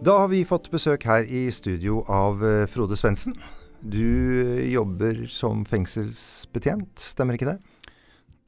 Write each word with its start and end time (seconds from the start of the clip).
Da 0.00 0.14
har 0.18 0.28
vi 0.32 0.44
fått 0.48 0.70
besøk 0.72 1.04
her 1.04 1.26
i 1.28 1.50
studio 1.52 1.98
av 2.08 2.40
eh, 2.46 2.62
Frode 2.72 2.96
Svendsen. 2.96 3.34
Du 3.80 4.00
jobber 4.64 5.26
som 5.28 5.66
fengselsbetjent, 5.68 6.96
stemmer 6.96 7.36
ikke 7.36 7.50
det? 7.50 7.58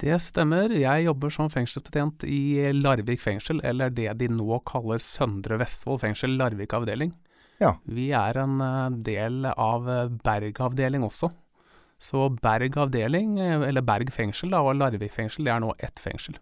Det 0.01 0.17
stemmer. 0.25 0.73
Jeg 0.73 1.05
jobber 1.05 1.33
som 1.35 1.51
fengselsbetjent 1.53 2.25
i 2.25 2.73
Larvik 2.73 3.21
fengsel, 3.21 3.61
eller 3.69 3.93
det 3.93 4.09
de 4.23 4.31
nå 4.33 4.63
kaller 4.65 5.03
Søndre 5.05 5.61
Vestfold 5.61 6.01
fengsel, 6.07 6.39
Larvik 6.41 6.73
avdeling. 6.79 7.13
Ja. 7.61 7.75
Vi 7.85 8.09
er 8.17 8.41
en 8.47 8.57
eh, 8.65 8.97
del 9.13 9.45
av 9.53 9.93
eh, 9.93 10.09
Berg 10.25 10.65
avdeling 10.71 11.05
også. 11.05 11.29
Så 12.01 12.31
Berg 12.41 12.81
avdeling, 12.81 13.37
eh, 13.45 13.69
eller 13.69 13.85
Berg 13.85 14.09
fengsel 14.17 14.57
da, 14.57 14.65
og 14.65 14.81
Larvik 14.81 15.13
fengsel, 15.21 15.45
det 15.45 15.53
er 15.53 15.61
nå 15.69 15.77
ett 15.85 16.01
fengsel. 16.01 16.41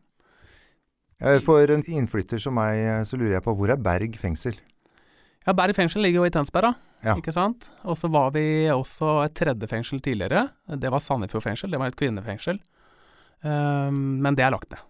Eh, 1.18 1.42
For 1.44 1.66
en 1.66 1.82
innflytter 1.82 2.38
som 2.38 2.54
meg, 2.62 2.78
eh, 2.78 3.02
så 3.02 3.18
lurer 3.18 3.40
jeg 3.40 3.48
på 3.50 3.58
hvor 3.58 3.74
er 3.74 3.82
Berg 3.90 4.14
fengsel? 4.22 4.54
Ja, 5.46 5.54
Berg 5.56 5.76
fengsel 5.76 6.04
ligger 6.04 6.20
jo 6.20 6.28
i 6.28 6.32
Tønsberg, 6.34 6.68
da. 6.68 6.90
Ja. 7.06 7.14
Ikke 7.16 7.32
sant? 7.32 7.70
Og 7.88 7.96
så 7.96 8.10
var 8.12 8.34
vi 8.34 8.44
også 8.72 9.22
et 9.24 9.34
tredje 9.38 9.68
fengsel 9.70 10.02
tidligere. 10.04 10.50
Det 10.76 10.90
var 10.92 11.00
Sandefjord 11.00 11.46
fengsel. 11.46 11.72
Det 11.72 11.80
var 11.80 11.88
et 11.88 11.96
kvinnefengsel. 11.96 12.60
Um, 13.40 14.20
men 14.20 14.36
det 14.36 14.44
er 14.44 14.52
lagt 14.52 14.74
ned. 14.74 14.84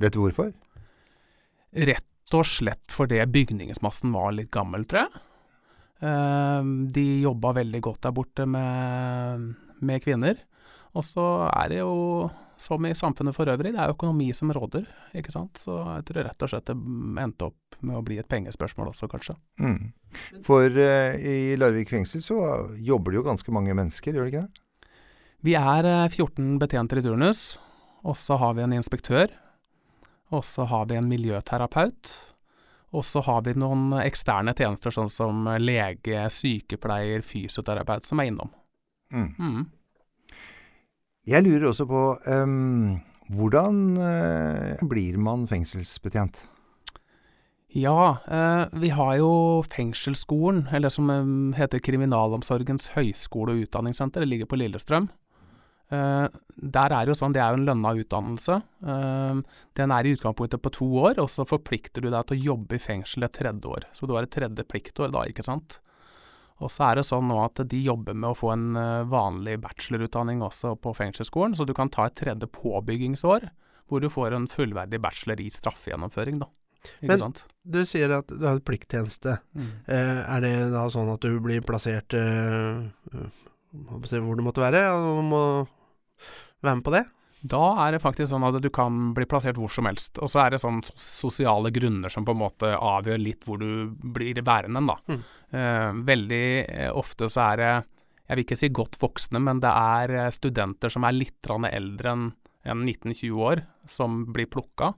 Vet 0.00 0.16
du 0.16 0.22
hvorfor? 0.22 0.54
Rett 1.76 2.34
og 2.34 2.48
slett 2.48 2.92
fordi 2.92 3.20
bygningsmassen 3.28 4.14
var 4.16 4.32
litt 4.34 4.50
gammel, 4.54 4.86
tror 4.88 5.04
jeg. 5.04 5.24
Um, 6.00 6.88
de 6.92 7.04
jobba 7.24 7.54
veldig 7.56 7.82
godt 7.84 8.02
der 8.04 8.16
borte 8.16 8.48
med, 8.48 9.52
med 9.84 10.02
kvinner. 10.04 10.40
Og 10.96 11.04
så 11.04 11.24
er 11.50 11.72
det 11.72 11.82
jo, 11.82 12.30
som 12.56 12.86
i 12.86 12.94
samfunnet 12.96 13.36
for 13.36 13.48
øvrig, 13.52 13.72
det 13.74 13.80
er 13.82 13.92
økonomi 13.92 14.30
som 14.34 14.52
råder, 14.54 14.86
ikke 15.16 15.34
sant. 15.34 15.58
Så 15.60 15.76
jeg 15.76 16.06
tror 16.08 16.26
rett 16.26 16.44
og 16.46 16.52
slett 16.52 16.70
det 16.70 16.76
endte 17.22 17.50
opp 17.50 17.80
med 17.84 17.98
å 17.98 18.04
bli 18.04 18.18
et 18.20 18.28
pengespørsmål 18.30 18.92
også, 18.92 19.08
kanskje. 19.12 19.36
Mm. 19.60 19.90
For 20.46 20.70
uh, 20.72 21.16
i 21.20 21.56
Larvik 21.60 21.92
fengsel 21.92 22.24
så 22.24 22.38
jobber 22.80 23.12
det 23.12 23.20
jo 23.20 23.26
ganske 23.26 23.54
mange 23.54 23.76
mennesker, 23.76 24.16
gjør 24.16 24.28
det 24.28 24.34
ikke 24.34 24.46
det? 24.46 24.62
Vi 25.46 25.54
er 25.54 25.86
eh, 25.86 26.06
14 26.08 26.56
betjenter 26.58 26.98
i 26.98 27.04
turnus, 27.04 27.42
og 28.02 28.16
så 28.18 28.38
har 28.40 28.56
vi 28.56 28.64
en 28.64 28.74
inspektør. 28.74 29.30
Og 30.34 30.42
så 30.44 30.64
har 30.66 30.88
vi 30.90 30.96
en 30.98 31.06
miljøterapeut. 31.06 32.10
Og 32.96 33.04
så 33.04 33.20
har 33.22 33.44
vi 33.46 33.54
noen 33.58 33.92
eksterne 34.00 34.54
tjenester, 34.56 34.94
sånn 34.94 35.10
som 35.12 35.46
lege, 35.60 36.24
sykepleier, 36.32 37.22
fysioterapeut, 37.22 38.06
som 38.08 38.22
er 38.22 38.30
innom. 38.30 38.50
Mm. 39.12 39.28
Mm. 39.38 39.64
Jeg 41.26 41.42
lurer 41.42 41.70
også 41.72 41.88
på 41.90 42.02
um, 42.30 43.00
hvordan 43.34 43.80
uh, 43.98 44.86
blir 44.86 45.18
man 45.18 45.48
fengselsbetjent? 45.50 46.44
Ja, 47.76 48.18
eh, 48.26 48.66
vi 48.72 48.88
har 48.88 49.16
jo 49.18 49.62
Fengselsskolen, 49.68 50.68
eller 50.72 50.88
som 50.88 51.10
eh, 51.12 51.58
heter 51.58 51.82
Kriminalomsorgens 51.84 52.88
høgskole- 52.94 53.52
og 53.52 53.66
utdanningssenter. 53.66 54.22
Det 54.24 54.30
ligger 54.30 54.48
på 54.48 54.56
Lillestrøm. 54.56 55.10
Eh, 55.92 56.26
der 56.56 56.94
er 56.96 57.10
jo 57.10 57.16
sånn, 57.18 57.34
det 57.36 57.42
er 57.42 57.52
jo 57.52 57.60
en 57.60 57.66
lønna 57.68 57.92
utdannelse. 58.00 58.56
Eh, 58.80 59.42
den 59.76 59.92
er 59.92 60.08
i 60.08 60.14
utgangspunktet 60.16 60.62
på 60.62 60.72
to 60.78 60.88
år, 61.02 61.20
og 61.20 61.28
så 61.28 61.44
forplikter 61.44 62.00
du 62.00 62.08
deg 62.08 62.24
til 62.30 62.38
å 62.38 62.46
jobbe 62.52 62.78
i 62.78 62.82
fengsel 62.86 63.28
et 63.28 63.36
tredje 63.36 63.68
år. 63.68 63.84
Så 63.92 64.08
du 64.08 64.16
har 64.16 64.24
et 64.24 64.32
tredje 64.32 64.64
pliktår 64.64 65.12
da, 65.12 65.26
ikke 65.28 65.44
sant. 65.44 65.80
Og 66.64 66.72
så 66.72 66.86
er 66.88 66.98
det 66.98 67.06
sånn 67.08 67.28
nå 67.28 67.36
at 67.44 67.60
de 67.68 67.80
jobber 67.84 68.16
med 68.16 68.30
å 68.30 68.36
få 68.36 68.52
en 68.54 68.68
eh, 68.80 69.06
vanlig 69.12 69.58
bachelorutdanning 69.60 70.40
også 70.46 70.74
på 70.80 70.94
fengselsskolen, 70.96 71.56
så 71.56 71.66
du 71.68 71.74
kan 71.76 71.90
ta 71.92 72.08
et 72.08 72.16
tredje 72.16 72.48
påbyggingsår, 72.48 73.48
hvor 73.86 74.02
du 74.02 74.08
får 74.10 74.34
en 74.34 74.48
fullverdig 74.50 75.00
bachelor 75.04 75.42
i 75.44 75.50
straffegjennomføring, 75.52 76.40
da. 76.40 76.48
Ikke 77.02 77.10
Men- 77.12 77.18
sant? 77.18 77.44
Du 77.66 77.80
sier 77.84 78.12
at 78.18 78.28
du 78.30 78.46
har 78.46 78.60
plikttjeneste. 78.60 79.38
Mm. 79.56 79.70
Eh, 79.88 80.22
er 80.36 80.40
det 80.40 80.54
da 80.72 80.86
sånn 80.88 81.12
at 81.12 81.20
du 81.20 81.40
blir 81.40 81.60
plassert 81.66 82.14
eh, 82.14 82.86
eh, 83.12 83.44
hvor 83.72 84.36
du 84.36 84.42
måtte 84.46 84.62
være, 84.62 84.86
og 84.94 85.24
må 85.24 85.42
være 86.62 86.76
med 86.76 86.84
på 86.86 86.94
det? 86.94 87.04
Da 87.42 87.86
er 87.86 87.92
det 87.92 88.00
faktisk 88.02 88.30
sånn 88.32 88.46
at 88.48 88.56
du 88.62 88.68
kan 88.72 89.12
bli 89.14 89.26
plassert 89.28 89.58
hvor 89.60 89.70
som 89.70 89.86
helst. 89.86 90.18
Og 90.24 90.30
så 90.32 90.40
er 90.44 90.54
det 90.54 90.60
sånn 90.62 90.80
sosiale 90.82 91.70
grunner 91.74 92.08
som 92.12 92.24
på 92.24 92.32
en 92.32 92.40
måte 92.40 92.72
avgjør 92.74 93.20
litt 93.22 93.44
hvor 93.46 93.60
du 93.60 93.92
blir 93.92 94.40
værende, 94.42 94.80
da. 94.88 94.96
Mm. 95.10 95.20
Eh, 95.52 95.90
veldig 96.08 96.46
eh, 96.64 96.90
ofte 96.96 97.28
så 97.30 97.52
er 97.52 97.56
det, 97.62 97.72
jeg 98.26 98.36
vil 98.38 98.44
ikke 98.46 98.58
si 98.58 98.68
godt 98.74 98.98
voksne, 98.98 99.42
men 99.42 99.60
det 99.62 99.70
er 99.70 100.14
eh, 100.16 100.30
studenter 100.34 100.90
som 100.90 101.04
er 101.04 101.12
litt 101.18 101.46
eldre 101.46 102.12
enn 102.16 102.26
en 102.66 102.80
19-20 102.82 103.30
år, 103.46 103.62
som 103.86 104.24
blir 104.34 104.48
plukka. 104.50 104.90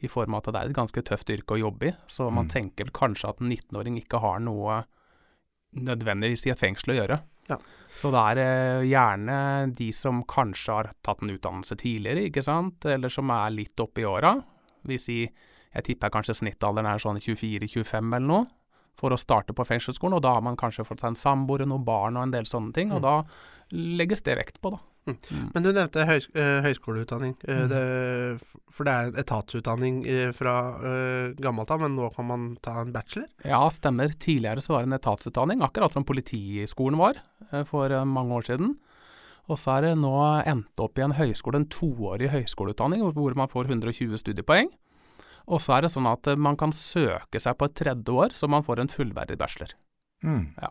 I 0.00 0.08
form 0.08 0.34
av 0.36 0.44
at 0.46 0.52
det 0.54 0.60
er 0.60 0.68
et 0.70 0.76
ganske 0.76 1.02
tøft 1.02 1.28
yrke 1.28 1.56
å 1.56 1.58
jobbe 1.58 1.88
i. 1.90 1.96
Så 2.06 2.30
man 2.30 2.46
Mm. 2.46 2.50
tenker 2.50 2.92
kanskje 2.94 3.28
at 3.28 3.40
en 3.40 3.50
19-åring 3.50 3.98
ikke 3.98 4.20
har 4.20 4.38
noe 4.38 4.84
nødvendigvis 5.74 6.46
i 6.46 6.50
et 6.50 6.58
fengsel 6.60 6.94
å 6.94 6.98
gjøre. 7.00 7.18
Ja. 7.50 7.58
Så 8.00 8.10
det 8.14 8.20
er 8.38 8.82
gjerne 8.86 9.74
de 9.76 9.90
som 9.92 10.22
kanskje 10.24 10.72
har 10.76 10.90
tatt 11.02 11.22
en 11.22 11.32
utdannelse 11.34 11.76
tidligere, 11.76 12.28
ikke 12.30 12.44
sant, 12.46 12.86
eller 12.86 13.12
som 13.12 13.30
er 13.34 13.50
litt 13.50 13.82
oppe 13.82 14.04
i 14.04 14.06
åra. 14.08 14.36
Vi 14.86 14.96
sier, 14.96 15.32
jeg 15.74 15.84
tipper 15.84 16.10
kanskje 16.14 16.38
snittalderen 16.38 16.86
er 16.88 17.02
sånn 17.02 17.18
24-25 17.20 18.14
eller 18.14 18.26
noe, 18.26 18.46
for 19.00 19.10
å 19.14 19.18
starte 19.18 19.54
på 19.56 19.64
fengselsskolen, 19.64 20.16
og 20.18 20.22
da 20.22 20.34
har 20.36 20.42
man 20.44 20.56
kanskje 20.60 20.84
fått 20.84 21.00
seg 21.02 21.12
en 21.14 21.18
samboer, 21.18 21.66
noen 21.66 21.84
barn 21.86 22.16
og 22.16 22.26
en 22.26 22.34
del 22.34 22.44
sånne 22.48 22.72
ting, 22.76 22.92
og 22.92 23.00
Mm. 23.00 23.02
da 23.02 23.24
legges 23.72 24.22
det 24.22 24.36
vekt 24.36 24.60
på, 24.60 24.70
da. 24.74 24.78
Mm. 25.08 25.16
Men 25.54 25.62
du 25.64 25.70
nevnte 25.72 26.04
høys 26.06 26.26
eh, 26.34 26.60
høyskoleutdanning. 26.66 27.32
Eh, 27.48 27.60
Mm. 27.64 27.68
det, 27.72 28.60
for 28.70 28.84
det 28.84 28.92
er 28.92 29.22
etatsutdanning 29.22 30.02
eh, 30.06 30.32
fra 30.36 30.52
uh, 30.76 31.32
gammelt 31.40 31.70
av, 31.70 31.80
men 31.80 31.96
nå 31.96 32.10
kan 32.14 32.26
man 32.28 32.44
ta 32.62 32.80
en 32.82 32.92
bachelor? 32.92 33.26
Ja, 33.44 33.62
stemmer. 33.72 34.12
Tidligere 34.12 34.60
så 34.62 34.74
var 34.76 34.84
det 34.84 34.92
en 34.92 34.98
etatsutdanning, 35.00 35.62
akkurat 35.66 35.92
som 35.96 36.04
Politiskolen 36.04 36.98
var 37.00 37.18
for 37.66 37.88
mange 38.04 38.36
år 38.38 38.46
siden. 38.52 38.76
Og 39.50 39.58
så 39.58 39.78
er 39.78 39.88
det 39.88 39.94
nå 39.98 40.12
endt 40.46 40.78
opp 40.84 40.98
i 41.00 41.02
en 41.02 41.16
høyskole, 41.18 41.56
en 41.58 41.66
toårig 41.66 42.28
høyskoleutdanning, 42.30 43.02
hvor- 43.12 43.34
man 43.34 43.48
får 43.48 43.66
120 43.72 44.16
studiepoeng. 44.20 44.68
Og 45.48 45.58
så 45.60 45.78
er 45.78 45.80
det 45.82 45.90
sånn 45.90 46.06
at 46.06 46.28
man 46.38 46.56
kan 46.56 46.70
søke 46.70 47.40
seg 47.40 47.56
på 47.58 47.64
et 47.66 47.74
tredje 47.74 48.06
år, 48.14 48.30
så 48.30 48.46
man 48.48 48.62
får 48.62 48.78
en 48.84 48.88
fullverdig 48.92 49.36
bachelor. 49.38 49.72
Mm. 50.22 50.52
Ja. 50.60 50.68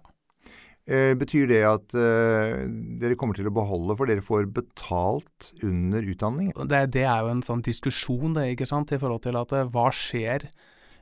Eh, 0.89 1.11
betyr 1.13 1.45
det 1.51 1.59
at 1.69 1.93
uh, 1.93 2.65
dere 2.97 3.17
kommer 3.19 3.37
til 3.37 3.45
å 3.45 3.53
beholde, 3.53 3.93
for 3.97 4.09
dere 4.09 4.23
får 4.25 4.47
betalt 4.55 5.51
under 5.61 6.01
utdanning? 6.01 6.49
Det, 6.65 6.79
det 6.95 7.03
er 7.05 7.21
jo 7.21 7.33
en 7.35 7.43
sånn 7.45 7.61
diskusjon, 7.65 8.33
det, 8.33 8.47
ikke 8.55 8.65
sant, 8.65 8.89
i 8.95 8.97
forhold 9.01 9.21
til 9.27 9.37
at 9.37 9.53
eh, 9.53 9.69
hva 9.69 9.91
skjer 9.93 10.47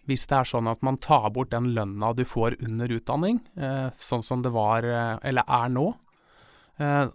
hvis 0.08 0.26
det 0.28 0.36
er 0.36 0.48
sånn 0.48 0.68
at 0.68 0.84
man 0.84 1.00
tar 1.04 1.30
bort 1.36 1.54
den 1.54 1.70
lønna 1.76 2.12
du 2.16 2.26
får 2.28 2.58
under 2.68 2.92
utdanning, 2.98 3.40
uh, 3.60 3.88
sånn 3.96 4.24
som 4.24 4.44
det 4.44 4.52
var, 4.56 4.84
eller 5.24 5.48
er 5.48 5.72
nå. 5.72 5.86
Uh, 6.80 7.08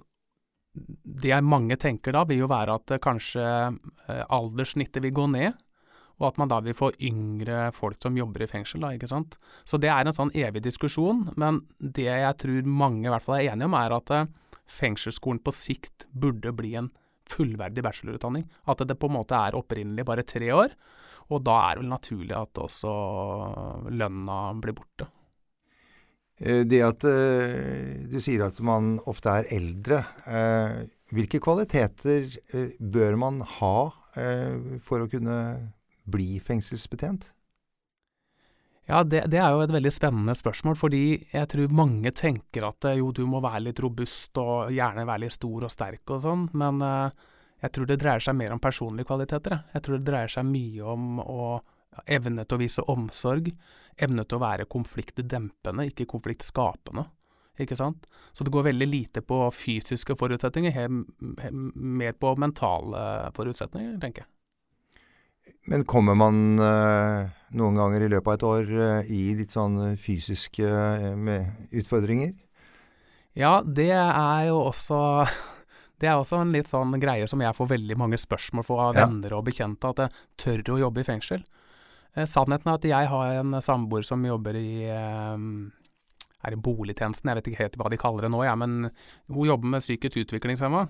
det 0.72 1.42
mange 1.44 1.76
tenker 1.80 2.16
da, 2.16 2.24
vil 2.28 2.44
jo 2.44 2.48
være 2.48 2.78
at 2.78 2.94
kanskje 3.04 3.44
alderssnittet 4.32 5.04
vil 5.04 5.12
gå 5.16 5.26
ned, 5.32 5.56
og 6.22 6.28
at 6.30 6.38
man 6.38 6.50
da 6.50 6.60
vil 6.62 6.76
få 6.76 6.92
yngre 7.02 7.66
folk 7.74 7.98
som 8.02 8.16
jobber 8.16 8.44
i 8.44 8.50
fengsel, 8.50 8.82
da, 8.84 8.92
ikke 8.94 9.10
sant. 9.10 9.34
Så 9.66 9.78
det 9.82 9.90
er 9.90 10.06
en 10.06 10.14
sånn 10.14 10.30
evig 10.38 10.62
diskusjon, 10.62 11.24
men 11.40 11.64
det 11.82 12.06
jeg 12.06 12.36
tror 12.38 12.68
mange 12.70 13.08
i 13.08 13.12
hvert 13.12 13.26
fall 13.26 13.40
er 13.40 13.50
enige 13.50 13.66
om, 13.66 13.74
er 13.74 13.96
at 13.96 14.12
eh, 14.14 14.28
fengselsskolen 14.70 15.42
på 15.42 15.54
sikt 15.56 16.06
burde 16.14 16.54
bli 16.54 16.76
en 16.78 16.92
fullverdig 17.32 17.82
bachelorutdanning. 17.82 18.46
At 18.70 18.84
det 18.86 18.98
på 19.00 19.10
en 19.10 19.16
måte 19.18 19.34
er 19.34 19.58
opprinnelig 19.58 20.06
bare 20.06 20.26
tre 20.26 20.52
år, 20.54 20.76
og 21.34 21.42
da 21.42 21.58
er 21.64 21.74
det 21.74 21.82
vel 21.82 21.90
naturlig 21.90 22.38
at 22.38 22.62
også 22.68 22.94
lønna 23.90 24.38
blir 24.62 24.78
borte. 24.78 25.10
Eh, 26.38 26.62
det 26.62 26.84
at 26.86 27.10
eh, 27.10 28.06
du 28.14 28.18
sier 28.22 28.46
at 28.46 28.62
man 28.62 28.94
ofte 29.10 29.40
er 29.42 29.50
eldre, 29.58 30.04
hvilke 31.12 31.42
kvaliteter 31.42 32.30
bør 32.78 33.18
man 33.20 33.42
ha 33.58 33.76
for 34.80 35.04
å 35.04 35.08
kunne 35.12 35.36
bli 36.04 36.40
fengselsbetjent? 36.42 37.30
Ja, 38.88 39.04
det, 39.06 39.26
det 39.30 39.38
er 39.38 39.52
jo 39.54 39.62
et 39.62 39.72
veldig 39.72 39.92
spennende 39.94 40.34
spørsmål, 40.34 40.74
fordi 40.78 41.02
jeg 41.30 41.50
tror 41.52 41.76
mange 41.78 42.10
tenker 42.18 42.66
at 42.66 42.88
eh, 42.90 42.98
jo, 42.98 43.12
du 43.14 43.22
må 43.30 43.38
være 43.42 43.68
litt 43.68 43.82
robust 43.82 44.40
og 44.42 44.72
gjerne 44.74 45.06
være 45.06 45.24
litt 45.24 45.36
stor 45.36 45.68
og 45.68 45.70
sterk 45.72 46.10
og 46.10 46.24
sånn, 46.24 46.48
men 46.58 46.82
eh, 46.82 47.28
jeg 47.62 47.76
tror 47.76 47.86
det 47.86 48.00
dreier 48.02 48.24
seg 48.24 48.34
mer 48.34 48.54
om 48.54 48.62
personlige 48.62 49.06
kvaliteter. 49.06 49.60
jeg. 49.70 49.84
Tror 49.86 50.00
det 50.00 50.08
dreier 50.08 50.34
seg 50.34 50.48
mye 50.48 50.82
om 50.96 51.22
å 51.22 51.46
evne 52.10 52.42
til 52.42 52.58
å 52.58 52.62
vise 52.62 52.82
omsorg, 52.90 53.52
evne 54.02 54.24
til 54.26 54.40
å 54.40 54.42
være 54.42 54.66
konfliktdempende, 54.72 55.86
ikke 55.92 56.08
konfliktskapende. 56.10 57.06
Ikke 57.62 57.76
sant? 57.78 58.08
Så 58.32 58.42
det 58.42 58.50
går 58.50 58.70
veldig 58.72 58.88
lite 58.88 59.22
på 59.22 59.44
fysiske 59.54 60.16
forutsetninger, 60.18 60.88
mer 60.90 62.16
på 62.18 62.34
mentale 62.40 63.02
forutsetninger, 63.36 63.98
tenker 64.02 64.24
jeg. 64.24 64.32
Men 65.70 65.84
kommer 65.86 66.16
man 66.18 66.58
eh, 66.58 67.28
noen 67.54 67.76
ganger 67.78 68.02
i 68.02 68.10
løpet 68.10 68.26
av 68.28 68.34
et 68.34 68.46
år 68.48 68.72
eh, 68.86 69.10
i 69.14 69.20
litt 69.38 69.54
sånn 69.54 69.96
fysiske 70.00 70.66
eh, 70.66 71.12
med 71.14 71.70
utfordringer? 71.70 72.32
Ja, 73.38 73.62
det 73.64 73.90
er 73.94 74.48
jo 74.50 74.58
også 74.66 74.98
Det 76.02 76.08
er 76.10 76.18
også 76.18 76.40
en 76.42 76.50
litt 76.50 76.66
sånn 76.66 76.96
greie 76.98 77.28
som 77.30 77.40
jeg 77.44 77.54
får 77.54 77.68
veldig 77.76 77.96
mange 78.00 78.18
spørsmål 78.18 78.64
fra 78.66 78.88
Ja. 78.90 79.04
venner 79.06 79.36
og 79.38 79.44
bekjente, 79.46 79.92
at 79.94 80.00
jeg 80.02 80.10
tør 80.42 80.74
å 80.74 80.80
jobbe 80.80 81.04
i 81.04 81.06
fengsel. 81.06 81.44
Eh, 82.16 82.26
sannheten 82.26 82.72
er 82.72 82.80
at 82.80 82.88
jeg 82.90 83.08
har 83.12 83.36
en 83.38 83.54
samboer 83.62 84.02
som 84.04 84.24
jobber 84.26 84.58
i 84.58 84.82
eh, 84.90 85.46
er 86.42 86.56
i 86.56 86.58
boligtjenesten, 86.58 87.30
jeg 87.30 87.38
vet 87.38 87.48
ikke 87.52 87.62
helt 87.62 87.76
hva 87.78 87.90
de 87.92 88.00
kaller 88.02 88.26
det 88.26 88.32
nå, 88.34 88.42
ja, 88.42 88.56
men 88.58 88.88
hun 89.30 89.46
jobber 89.46 89.76
med 89.76 89.84
psykisk 89.84 90.24
utviklingshemma. 90.24 90.88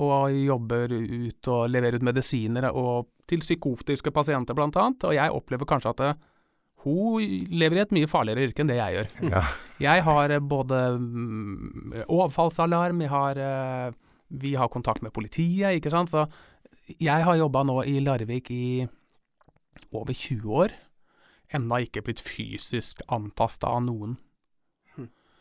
Og 0.00 0.32
jobber 0.32 0.92
ut 0.94 1.48
og 1.52 1.64
leverer 1.68 1.98
ut 1.98 2.06
medisiner 2.06 2.70
og 2.70 3.10
til 3.28 3.42
psykotiske 3.42 4.12
pasienter 4.14 4.58
annet. 4.58 5.04
Og 5.04 5.14
jeg 5.14 5.34
opplever 5.34 5.68
kanskje 5.68 5.90
at 5.90 6.02
det, 6.04 6.12
hun 6.84 7.20
lever 7.52 7.76
i 7.76 7.82
et 7.82 7.92
mye 7.92 8.08
farligere 8.08 8.48
yrke 8.48 8.62
enn 8.62 8.70
det 8.70 8.78
jeg 8.78 8.96
gjør. 8.96 9.10
Ja. 9.28 9.42
Jeg 9.80 10.04
har 10.06 10.32
eh, 10.32 10.40
både 10.40 10.78
mm, 10.96 12.06
overfallsalarm, 12.06 13.02
jeg 13.04 13.12
har, 13.12 13.40
eh, 13.40 13.98
vi 14.40 14.54
har 14.56 14.72
kontakt 14.72 15.04
med 15.04 15.12
politiet, 15.12 15.76
ikke 15.76 15.92
sant. 15.92 16.12
Så 16.12 16.24
jeg 16.96 17.26
har 17.26 17.36
jobba 17.36 17.66
nå 17.68 17.82
i 17.84 17.98
Larvik 18.00 18.50
i 18.54 18.86
over 19.92 20.14
20 20.16 20.56
år. 20.64 20.74
Enda 21.52 21.82
ikke 21.82 22.04
blitt 22.06 22.22
fysisk 22.22 23.02
antasta 23.12 23.74
av 23.74 23.84
noen. 23.84 24.16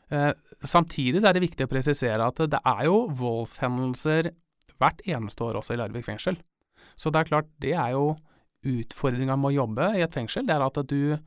Eh, 0.10 0.32
samtidig 0.66 1.22
er 1.22 1.36
det 1.36 1.44
viktig 1.44 1.68
å 1.68 1.72
presisere 1.72 2.26
at 2.26 2.42
det 2.50 2.60
er 2.66 2.86
jo 2.88 3.04
voldshendelser 3.20 4.32
hvert 4.80 5.04
eneste 5.06 5.46
år 5.46 5.60
også 5.60 5.76
i 5.76 5.80
Larvik 5.82 6.08
fengsel. 6.08 6.40
Så 6.98 7.12
det 7.14 7.22
er 7.22 7.30
klart, 7.30 7.50
det 7.62 7.76
er 7.78 7.94
jo 7.94 8.16
utfordringa 8.66 9.38
med 9.40 9.52
å 9.52 9.58
jobbe 9.62 9.92
i 10.00 10.04
et 10.04 10.16
fengsel. 10.16 10.48
Det 10.48 10.56
er 10.56 10.66
at 10.66 10.80
du 10.90 11.20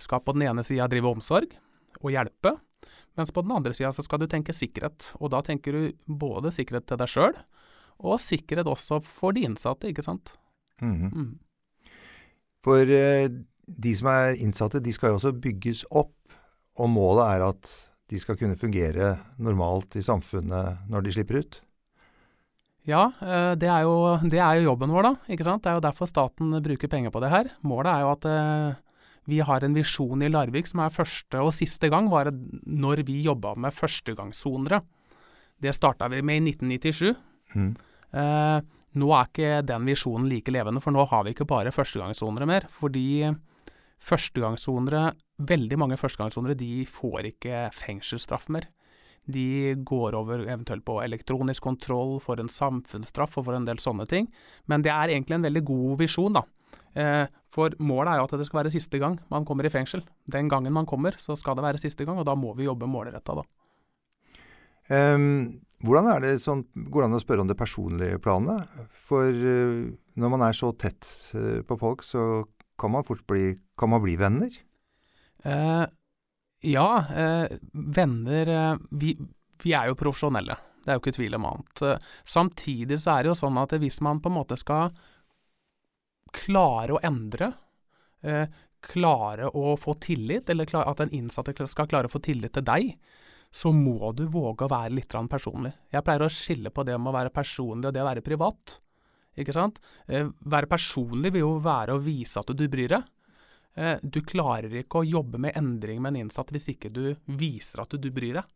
skal 0.00 0.22
på 0.24 0.34
den 0.36 0.46
ene 0.48 0.64
sida 0.66 0.88
drive 0.90 1.14
omsorg 1.14 1.54
og 2.02 2.12
hjelpe, 2.12 2.56
mens 3.16 3.32
på 3.32 3.44
den 3.44 3.54
andre 3.56 3.72
sida 3.76 3.92
så 3.94 4.04
skal 4.04 4.20
du 4.20 4.26
tenke 4.28 4.52
sikkerhet. 4.56 5.14
Og 5.20 5.30
da 5.32 5.40
tenker 5.44 5.72
du 5.72 5.82
både 6.06 6.52
sikkerhet 6.52 6.88
til 6.88 7.00
deg 7.00 7.12
sjøl, 7.12 7.36
og 8.04 8.20
sikkerhet 8.20 8.68
også 8.68 9.00
for 9.04 9.36
de 9.36 9.46
innsatte, 9.48 9.88
ikke 9.88 10.04
sant. 10.04 10.34
Mhm. 10.82 11.12
Mm. 11.14 11.34
For 12.66 12.90
eh, 12.90 13.30
de 13.66 13.92
som 13.94 14.10
er 14.10 14.36
innsatte, 14.42 14.82
de 14.82 14.92
skal 14.92 15.12
jo 15.12 15.20
også 15.20 15.32
bygges 15.38 15.84
opp. 15.94 16.12
Og 16.76 16.90
målet 16.92 17.24
er 17.24 17.44
at 17.46 17.70
de 18.10 18.18
skal 18.22 18.38
kunne 18.38 18.58
fungere 18.58 19.16
normalt 19.42 19.96
i 19.98 20.04
samfunnet 20.04 20.86
når 20.90 21.06
de 21.06 21.14
slipper 21.16 21.40
ut. 21.42 21.60
Ja, 22.86 23.08
eh, 23.18 23.52
det 23.58 23.66
er, 23.66 23.82
jo, 23.82 24.14
det 24.30 24.38
er 24.38 24.60
jo 24.60 24.68
jobben 24.70 24.92
vår, 24.94 25.08
da. 25.08 25.32
ikke 25.34 25.46
sant? 25.46 25.64
Det 25.64 25.72
er 25.72 25.80
jo 25.80 25.86
derfor 25.88 26.06
staten 26.06 26.54
bruker 26.62 26.90
penger 26.90 27.10
på 27.14 27.22
det 27.24 27.32
her. 27.32 27.50
Målet 27.66 27.90
er 27.90 28.04
jo 28.04 28.12
at 28.12 28.28
eh, 28.30 28.84
vi 29.26 29.40
har 29.42 29.66
en 29.66 29.74
visjon 29.74 30.22
i 30.22 30.30
Larvik 30.30 30.70
som 30.70 30.84
er 30.84 30.94
første 30.94 31.42
og 31.42 31.50
siste 31.54 31.90
gang, 31.90 32.06
var 32.12 32.30
når 32.30 33.02
vi 33.08 33.24
jobba 33.26 33.56
med 33.58 33.74
førstegangssonere. 33.74 34.84
Det 35.58 35.74
starta 35.74 36.06
vi 36.12 36.22
med 36.22 36.44
i 36.44 36.54
1997. 36.54 37.10
Mm. 37.56 37.72
Eh, 38.22 38.58
nå 38.96 39.10
er 39.12 39.28
ikke 39.28 39.50
den 39.66 39.90
visjonen 39.90 40.30
like 40.30 40.54
levende, 40.54 40.80
for 40.84 40.94
nå 40.94 41.02
har 41.10 41.26
vi 41.26 41.34
ikke 41.34 41.48
bare 41.48 41.74
førstegangssonere 41.74 42.46
mer. 42.48 42.68
Fordi 42.70 43.26
førstegangssonere, 44.02 45.10
veldig 45.48 45.78
mange 45.80 45.98
førstegangssonere, 46.00 46.58
de 46.58 46.84
får 46.88 47.32
ikke 47.32 47.66
fengselsstraff 47.74 48.48
mer. 48.52 48.68
De 49.26 49.74
går 49.82 50.14
over 50.14 50.44
eventuelt 50.46 50.84
på 50.86 51.00
elektronisk 51.02 51.64
kontroll, 51.66 52.20
får 52.22 52.44
en 52.44 52.52
samfunnsstraff 52.52 53.40
og 53.40 53.48
får 53.48 53.58
en 53.58 53.66
del 53.66 53.80
sånne 53.82 54.06
ting. 54.10 54.28
Men 54.70 54.84
det 54.86 54.92
er 54.94 55.10
egentlig 55.10 55.40
en 55.40 55.48
veldig 55.48 55.64
god 55.66 55.98
visjon, 56.04 56.38
da. 56.38 56.44
Eh, 56.96 57.26
for 57.52 57.74
målet 57.82 58.14
er 58.14 58.20
jo 58.20 58.26
at 58.28 58.38
det 58.38 58.46
skal 58.48 58.62
være 58.62 58.72
siste 58.72 59.00
gang 59.00 59.18
man 59.32 59.44
kommer 59.48 59.66
i 59.66 59.72
fengsel. 59.72 60.04
Den 60.30 60.48
gangen 60.52 60.74
man 60.76 60.88
kommer, 60.88 61.18
så 61.18 61.36
skal 61.36 61.58
det 61.58 61.66
være 61.66 61.82
siste 61.82 62.06
gang, 62.06 62.20
og 62.20 62.28
da 62.28 62.36
må 62.38 62.54
vi 62.56 62.68
jobbe 62.68 62.88
målretta, 62.90 63.40
da. 63.40 63.46
Um, 64.86 65.64
hvordan 65.82 66.06
er 66.12 66.20
det 66.22 66.36
sånn, 66.38 66.60
Går 66.70 67.02
det 67.02 67.06
an 67.08 67.18
å 67.18 67.18
spørre 67.18 67.42
om 67.42 67.48
det 67.50 67.58
personlige 67.58 68.20
planet? 68.22 68.68
For 69.08 69.34
uh, 69.34 69.88
når 70.14 70.30
man 70.30 70.44
er 70.46 70.54
så 70.54 70.70
tett 70.78 71.08
uh, 71.34 71.64
på 71.66 71.78
folk, 71.80 72.06
så 72.06 72.44
kan 72.78 72.92
man 72.92 73.06
fort 73.06 73.24
bli, 73.28 73.54
kan 73.78 73.90
man 73.92 74.02
bli 74.04 74.16
venner. 74.20 74.52
Eh, 75.44 75.84
ja, 76.66 76.88
eh, 77.14 77.58
venner 77.72 78.52
eh, 78.54 78.78
vi, 78.90 79.16
vi 79.62 79.74
er 79.76 79.90
jo 79.90 79.98
profesjonelle. 79.98 80.56
Det 80.84 80.92
er 80.92 80.98
jo 80.98 81.02
ikke 81.02 81.16
tvil 81.18 81.36
om 81.38 81.48
annet. 81.50 81.82
Eh, 81.82 82.08
Samtidig 82.24 83.00
så 83.02 83.16
er 83.16 83.24
det 83.24 83.32
jo 83.32 83.38
sånn 83.42 83.60
at 83.62 83.74
hvis 83.80 84.00
man 84.04 84.22
på 84.22 84.32
en 84.32 84.38
måte 84.38 84.58
skal 84.60 84.94
klare 86.36 86.96
å 86.96 87.02
endre, 87.06 87.52
eh, 88.22 88.46
klare 88.86 89.50
å 89.50 89.74
få 89.80 89.96
tillit, 90.02 90.50
eller 90.50 90.68
klare, 90.68 90.90
at 90.90 91.02
den 91.02 91.14
innsatte 91.16 91.54
skal 91.66 91.88
klare 91.90 92.10
å 92.10 92.12
få 92.12 92.22
tillit 92.22 92.54
til 92.54 92.66
deg, 92.66 92.92
så 93.50 93.72
må 93.72 94.12
du 94.14 94.26
våge 94.28 94.66
å 94.66 94.70
være 94.70 94.94
litt 94.94 95.14
personlig. 95.30 95.72
Jeg 95.90 96.04
pleier 96.04 96.26
å 96.26 96.32
skille 96.32 96.70
på 96.70 96.84
det 96.84 96.98
med 96.98 97.10
å 97.10 97.16
være 97.16 97.32
personlig 97.34 97.88
og 97.88 97.94
det 97.94 98.02
å 98.02 98.08
være 98.10 98.24
privat. 98.26 98.80
Ikke 99.36 99.54
sant? 99.54 99.80
Eh, 100.08 100.28
være 100.48 100.70
personlig 100.70 101.34
vil 101.34 101.44
jo 101.44 101.54
være 101.64 101.96
å 101.96 102.02
vise 102.02 102.40
at 102.40 102.52
du 102.56 102.66
bryr 102.72 102.96
deg. 102.96 103.08
Eh, 103.76 104.00
du 104.02 104.22
klarer 104.24 104.72
ikke 104.80 105.02
å 105.02 105.06
jobbe 105.06 105.40
med 105.42 105.56
endring 105.58 106.00
med 106.00 106.14
en 106.14 106.22
innsatt 106.24 106.52
hvis 106.54 106.70
ikke 106.72 106.92
du 106.92 107.10
viser 107.36 107.82
at 107.84 107.96
du 108.00 108.08
bryr 108.14 108.40
deg. 108.40 108.54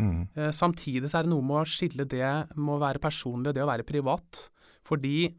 Mm. 0.00 0.28
Eh, 0.36 0.50
samtidig 0.56 1.08
så 1.08 1.20
er 1.20 1.26
det 1.26 1.32
noe 1.32 1.44
med 1.44 1.62
å 1.62 1.68
skille 1.68 2.04
det 2.08 2.28
med 2.56 2.74
å 2.76 2.80
være 2.82 3.00
personlig 3.02 3.52
og 3.52 3.56
det 3.56 3.64
å 3.64 3.70
være 3.70 3.88
privat. 3.88 4.46
Fordi 4.84 5.32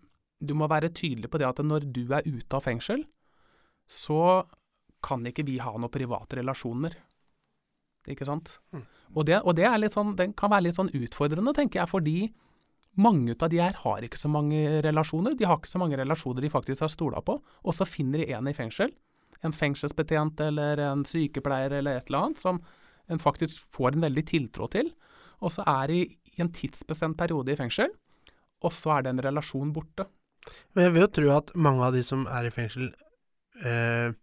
du 0.44 0.54
må 0.58 0.68
være 0.72 0.92
tydelig 0.94 1.30
på 1.32 1.40
det 1.42 1.48
at 1.48 1.62
når 1.64 1.88
du 1.94 2.04
er 2.10 2.26
ute 2.26 2.58
av 2.58 2.66
fengsel, 2.66 3.06
så 3.90 4.44
kan 5.04 5.26
ikke 5.28 5.46
vi 5.46 5.60
ha 5.62 5.74
noen 5.76 5.92
private 5.92 6.40
relasjoner. 6.40 6.96
Ikke 8.10 8.28
sant? 8.28 8.58
Mm. 8.74 8.84
Og, 9.14 9.26
det, 9.28 9.40
og 9.44 9.56
det 9.56 9.68
er 9.68 9.78
litt 9.80 9.94
sånn, 9.94 10.16
det 10.18 10.32
kan 10.40 10.52
være 10.52 10.68
litt 10.68 10.80
sånn 10.80 10.92
utfordrende, 10.96 11.54
tenker 11.56 11.84
jeg, 11.84 11.92
fordi 11.92 12.18
mange 13.00 13.36
av 13.40 13.50
de 13.50 13.60
her 13.62 13.76
har 13.84 14.06
ikke 14.06 14.20
så 14.20 14.30
mange 14.30 14.60
relasjoner. 14.86 15.38
De 15.38 15.48
har 15.50 15.58
ikke 15.58 15.72
så 15.72 15.82
mange 15.82 15.98
relasjoner 15.98 16.46
de 16.46 16.52
faktisk 16.54 16.86
har 16.86 16.92
stola 16.94 17.24
på, 17.26 17.40
og 17.42 17.76
så 17.76 17.88
finner 17.90 18.22
de 18.22 18.34
en 18.36 18.50
i 18.50 18.56
fengsel. 18.56 18.94
En 19.44 19.56
fengselsbetjent 19.56 20.40
eller 20.46 20.82
en 20.86 21.04
sykepleier 21.08 21.80
eller 21.80 22.00
et 22.00 22.10
eller 22.10 22.28
annet 22.28 22.44
som 22.44 22.62
en 23.12 23.20
faktisk 23.20 23.66
får 23.76 23.96
en 23.96 24.06
veldig 24.06 24.26
tiltro 24.30 24.70
til. 24.72 24.94
Og 25.44 25.52
så 25.52 25.66
er 25.68 25.92
de 25.92 26.04
i 26.06 26.42
en 26.42 26.52
tidsbestemt 26.54 27.18
periode 27.20 27.52
i 27.52 27.60
fengsel, 27.60 27.92
og 28.64 28.72
så 28.74 28.98
er 28.98 29.10
den 29.10 29.22
relasjonen 29.24 29.74
borte. 29.76 30.06
Men 30.74 30.88
jeg 30.88 30.94
vil 30.94 31.06
jo 31.06 31.14
tro 31.18 31.32
at 31.36 31.52
mange 31.56 31.88
av 31.88 31.96
de 31.96 32.04
som 32.06 32.26
er 32.32 32.48
i 32.48 32.54
fengsel, 32.54 32.92
eh, 33.64 34.14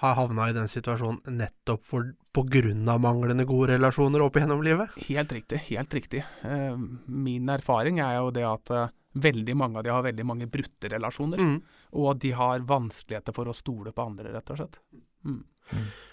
har 0.00 0.14
havna 0.16 0.48
i 0.50 0.54
den 0.56 0.68
situasjonen 0.70 1.36
nettopp 1.36 1.82
for, 1.84 2.12
på 2.32 2.44
grunn 2.48 2.88
av 2.88 3.02
manglende 3.04 3.44
gode 3.48 3.74
relasjoner 3.74 4.22
opp 4.24 4.38
igjennom 4.40 4.62
livet. 4.64 4.94
Helt 5.08 5.32
riktig, 5.36 5.60
helt 5.68 5.94
riktig. 5.96 6.22
Eh, 6.46 6.76
min 7.06 7.48
erfaring 7.52 8.00
er 8.00 8.16
jo 8.20 8.30
det 8.34 8.46
at 8.48 8.72
eh, 8.76 8.88
veldig 9.20 9.56
mange 9.58 9.80
av 9.80 9.84
de 9.84 9.92
har 9.92 10.06
veldig 10.06 10.24
mange 10.26 10.46
brutte 10.50 10.88
relasjoner, 10.92 11.40
Mm. 11.42 11.58
og 11.98 12.10
at 12.14 12.20
de 12.22 12.30
har 12.38 12.60
vanskeligheter 12.64 13.34
for 13.36 13.50
å 13.50 13.56
stole 13.56 13.92
på 13.92 14.04
andre, 14.06 14.32
rett 14.32 14.50
og 14.54 14.60
slett. 14.62 14.78
Mm. 15.26 15.42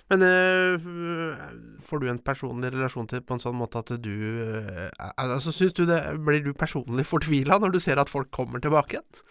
Men 0.10 0.24
øh, 0.24 1.38
får 1.82 2.00
du 2.01 2.08
en 2.12 2.20
personlig 2.24 2.72
relasjon 2.74 3.08
til 3.10 3.20
det 3.22 3.27
på 3.27 3.38
en 3.38 3.41
sånn 3.44 3.58
måte 3.58 3.79
at 3.82 3.89
du 4.03 4.12
øh, 4.13 4.89
altså, 5.17 5.51
synes 5.56 5.74
du 5.74 5.86
det, 5.89 5.98
Blir 6.24 6.44
du 6.46 6.51
personlig 6.53 7.06
fortvila 7.10 7.58
når 7.60 7.74
du 7.74 7.79
ser 7.84 7.98
at 8.01 8.12
folk 8.12 8.29
kommer 8.32 8.62
tilbake 8.63 8.98
igjen? 8.98 9.24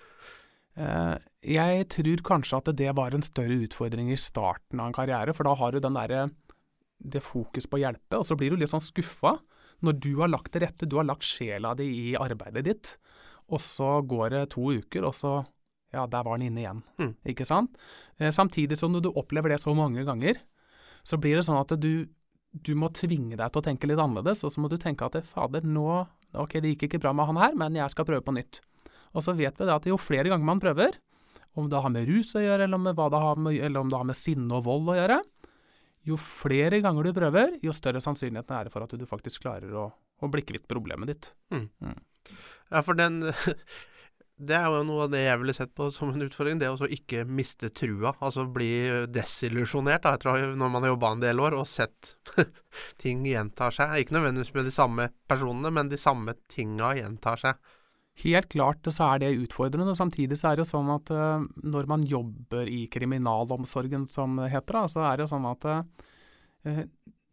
Eh, 0.76 1.16
jeg 1.56 1.87
tror 1.95 2.23
kanskje 2.26 2.61
at 2.61 2.73
det 2.76 2.92
var 2.99 3.14
en 3.16 3.25
større 3.25 3.56
utfordring 3.64 4.11
i 4.12 4.21
starten 4.21 4.83
av 4.83 4.90
en 4.90 4.97
karriere, 4.97 5.35
for 5.37 5.49
da 5.49 5.54
har 5.56 5.73
du 5.73 5.80
den 5.80 5.97
derre 5.97 6.28
det 6.97 7.23
fokus 7.25 7.68
på 7.68 7.78
å 7.78 7.83
hjelpe, 7.83 8.21
og 8.21 8.25
så 8.28 8.37
blir 8.38 8.52
du 8.52 8.61
litt 8.61 8.73
sånn 8.73 8.85
skuffa 8.85 9.37
når 9.85 9.99
du 10.00 10.12
har 10.23 10.33
lagt 10.33 10.52
til 10.54 10.64
rette, 10.64 10.88
du 10.88 10.97
har 10.97 11.09
lagt 11.09 11.26
sjela 11.26 11.75
di 11.76 11.88
i 12.11 12.14
arbeidet 12.16 12.64
ditt, 12.64 12.92
og 13.52 13.61
så 13.62 14.00
går 14.00 14.33
det 14.33 14.45
to 14.56 14.71
uker, 14.73 15.04
og 15.04 15.16
så 15.16 15.33
ja, 15.95 16.04
der 16.11 16.25
var 16.26 16.37
den 16.37 16.49
inne 16.49 16.62
igjen. 16.62 16.83
Mm. 17.00 17.12
Ikke 17.33 17.47
sant? 17.49 17.76
Eh, 18.18 18.33
samtidig 18.35 18.78
som 18.80 18.97
du 18.97 19.11
opplever 19.12 19.52
det 19.52 19.61
så 19.62 19.75
mange 19.76 20.04
ganger, 20.09 20.40
så 21.06 21.21
blir 21.21 21.38
det 21.38 21.47
sånn 21.47 21.61
at 21.61 21.76
du, 21.80 22.09
du 22.50 22.73
må 22.76 22.90
tvinge 22.97 23.38
deg 23.38 23.52
til 23.52 23.62
å 23.62 23.66
tenke 23.68 23.88
litt 23.88 24.00
annerledes, 24.02 24.42
og 24.45 24.52
så 24.52 24.64
må 24.64 24.73
du 24.73 24.76
tenke 24.80 25.09
at 25.09 25.25
fader, 25.28 25.64
nå 25.64 26.04
Ok, 26.37 26.59
det 26.61 26.75
gikk 26.75 26.83
ikke 26.88 26.99
bra 27.00 27.14
med 27.16 27.30
han 27.30 27.38
her, 27.40 27.54
men 27.56 27.76
jeg 27.78 27.88
skal 27.95 28.04
prøve 28.04 28.21
på 28.26 28.35
nytt. 28.35 28.59
Og 29.14 29.25
så 29.25 29.34
vet 29.36 29.58
vi 29.58 29.68
det 29.68 29.75
at 29.75 29.88
jo 29.88 29.98
flere 30.00 30.32
ganger 30.32 30.48
man 30.48 30.62
prøver, 30.62 30.98
om 31.56 31.70
det 31.72 31.80
har 31.80 31.92
med 31.92 32.08
rus 32.08 32.34
å 32.36 32.42
gjøre, 32.42 32.66
eller, 32.66 32.76
om 32.76 32.84
det 32.88 33.22
har 33.25 33.40
med, 33.40 33.56
eller 33.56 33.80
om 33.80 33.92
det 33.92 34.00
har 34.00 34.08
med 34.08 34.18
sinne 34.18 34.58
og 34.58 34.66
vold 34.66 34.92
å 34.92 34.98
gjøre, 34.98 35.20
jo 36.06 36.18
flere 36.20 36.82
ganger 36.84 37.08
du 37.08 37.16
prøver, 37.16 37.56
jo 37.64 37.75
større 37.75 38.02
sannsynligheten 38.02 38.54
er 38.54 38.68
det 38.68 38.75
for 38.75 38.84
at 38.84 38.94
du 38.94 39.06
faktisk 39.08 39.42
klarer 39.42 39.72
å, 39.75 39.88
å 39.90 40.30
blikke 40.30 40.52
kvitt 40.52 40.68
problemet 40.70 41.10
ditt. 41.10 41.30
Ja, 42.70 42.82
for 42.82 42.98
den 42.98 43.22
Det 44.36 44.52
er 44.52 44.66
jo 44.68 44.82
noe 44.84 45.06
av 45.06 45.12
det 45.14 45.22
jeg 45.22 45.40
ville 45.40 45.54
sett 45.56 45.70
på 45.72 45.86
som 45.94 46.10
en 46.12 46.26
utfordring, 46.26 46.58
det 46.60 46.68
å 46.68 46.88
ikke 46.92 47.22
miste 47.25 47.70
trua. 47.72 48.10
Altså 48.20 48.44
bli 48.52 48.68
desillusjonert 49.08 50.04
når 50.04 50.58
man 50.60 50.84
har 50.84 50.90
jobba 50.90 51.12
en 51.14 51.22
del 51.22 51.40
år 51.40 51.56
og 51.56 51.64
sett 51.70 52.12
ting 53.02 53.25
gjentar 53.25 53.72
seg. 53.72 53.94
Ikke 53.96 54.18
nødvendigvis 54.18 54.52
med 54.52 54.68
de 54.68 54.75
samme 54.76 55.08
personene, 55.25 55.72
men 55.72 55.88
de 55.88 55.96
samme 55.96 56.36
tinga 56.52 56.92
gjentar 56.98 57.40
seg. 57.40 57.72
Helt 58.25 58.49
klart 58.49 58.87
så 58.88 59.11
er 59.11 59.20
det 59.20 59.35
utfordrende. 59.42 59.92
og 59.92 59.99
Samtidig 59.99 60.38
så 60.40 60.52
er 60.52 60.61
det 60.61 60.68
sånn 60.70 60.88
at 60.94 61.11
uh, 61.12 61.44
når 61.68 61.88
man 61.90 62.04
jobber 62.08 62.68
i 62.68 62.87
kriminalomsorgen, 62.92 64.06
som 64.08 64.38
det 64.40 64.52
heter, 64.54 64.78
da, 64.78 64.85
så 64.88 65.02
er 65.11 65.20
det 65.20 65.28
sånn 65.28 65.49
at 65.50 65.66
uh, 65.68 66.85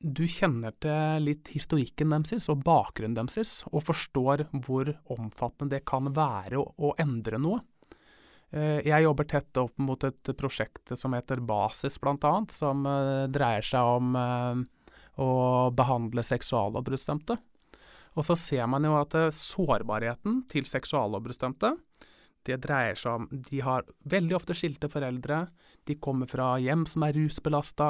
du 0.03 0.25
kjenner 0.27 0.75
til 0.83 1.23
litt 1.23 1.53
historikken 1.53 2.11
deres 2.11 2.49
og 2.51 2.65
bakgrunnen 2.67 3.15
deres, 3.15 3.61
og 3.71 3.85
forstår 3.87 4.49
hvor 4.65 4.91
omfattende 5.15 5.77
det 5.77 5.85
kan 5.87 6.11
være 6.11 6.59
å, 6.59 6.67
å 6.75 6.91
endre 6.99 7.39
noe. 7.39 7.63
Uh, 8.51 8.83
jeg 8.83 9.07
jobber 9.07 9.31
tett 9.31 9.63
opp 9.63 9.79
mot 9.79 10.03
et 10.03 10.35
prosjekt 10.35 10.97
som 10.99 11.15
heter 11.15 11.39
Basis, 11.47 11.95
bl.a., 12.03 12.35
som 12.51 12.83
dreier 13.31 13.63
seg 13.63 13.95
om 14.01 14.19
å 15.23 15.31
behandle 15.71 16.27
seksuallovbruddsdømte. 16.27 17.39
Og 18.13 18.25
så 18.27 18.37
ser 18.37 18.67
man 18.69 18.85
jo 18.85 18.93
at 18.99 19.15
sårbarheten 19.33 20.43
til 20.51 20.67
seksuallovbruddsdømte 20.69 21.73
det 22.47 22.59
dreier 22.63 22.97
seg 22.99 23.21
om 23.21 23.27
De 23.47 23.61
har 23.63 23.85
veldig 24.09 24.35
ofte 24.35 24.55
skilte 24.57 24.89
foreldre. 24.91 25.45
De 25.87 25.95
kommer 25.95 26.27
fra 26.29 26.53
hjem 26.61 26.85
som 26.89 27.05
er 27.07 27.15
rusbelasta. 27.15 27.89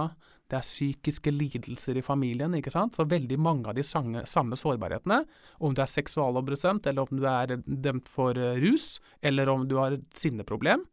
Det 0.50 0.60
er 0.60 0.66
psykiske 0.66 1.34
lidelser 1.34 1.98
i 1.98 2.06
familien. 2.06 2.54
ikke 2.54 2.74
sant? 2.74 2.96
Så 2.96 3.08
veldig 3.10 3.40
mange 3.42 3.72
av 3.72 3.78
de 3.78 3.86
samme, 3.86 4.26
samme 4.30 4.58
sårbarhetene, 4.60 5.22
om 5.60 5.74
du 5.74 5.82
er 5.82 5.90
seksuallovbruddsdømt, 5.90 6.88
eller 6.88 7.08
om 7.08 7.18
du 7.18 7.26
er 7.30 7.56
dømt 7.66 8.10
for 8.12 8.38
eh, 8.38 8.60
rus, 8.62 9.00
eller 9.22 9.50
om 9.50 9.68
du 9.68 9.78
har 9.82 9.98
et 9.98 10.06
sinneproblem, 10.20 10.84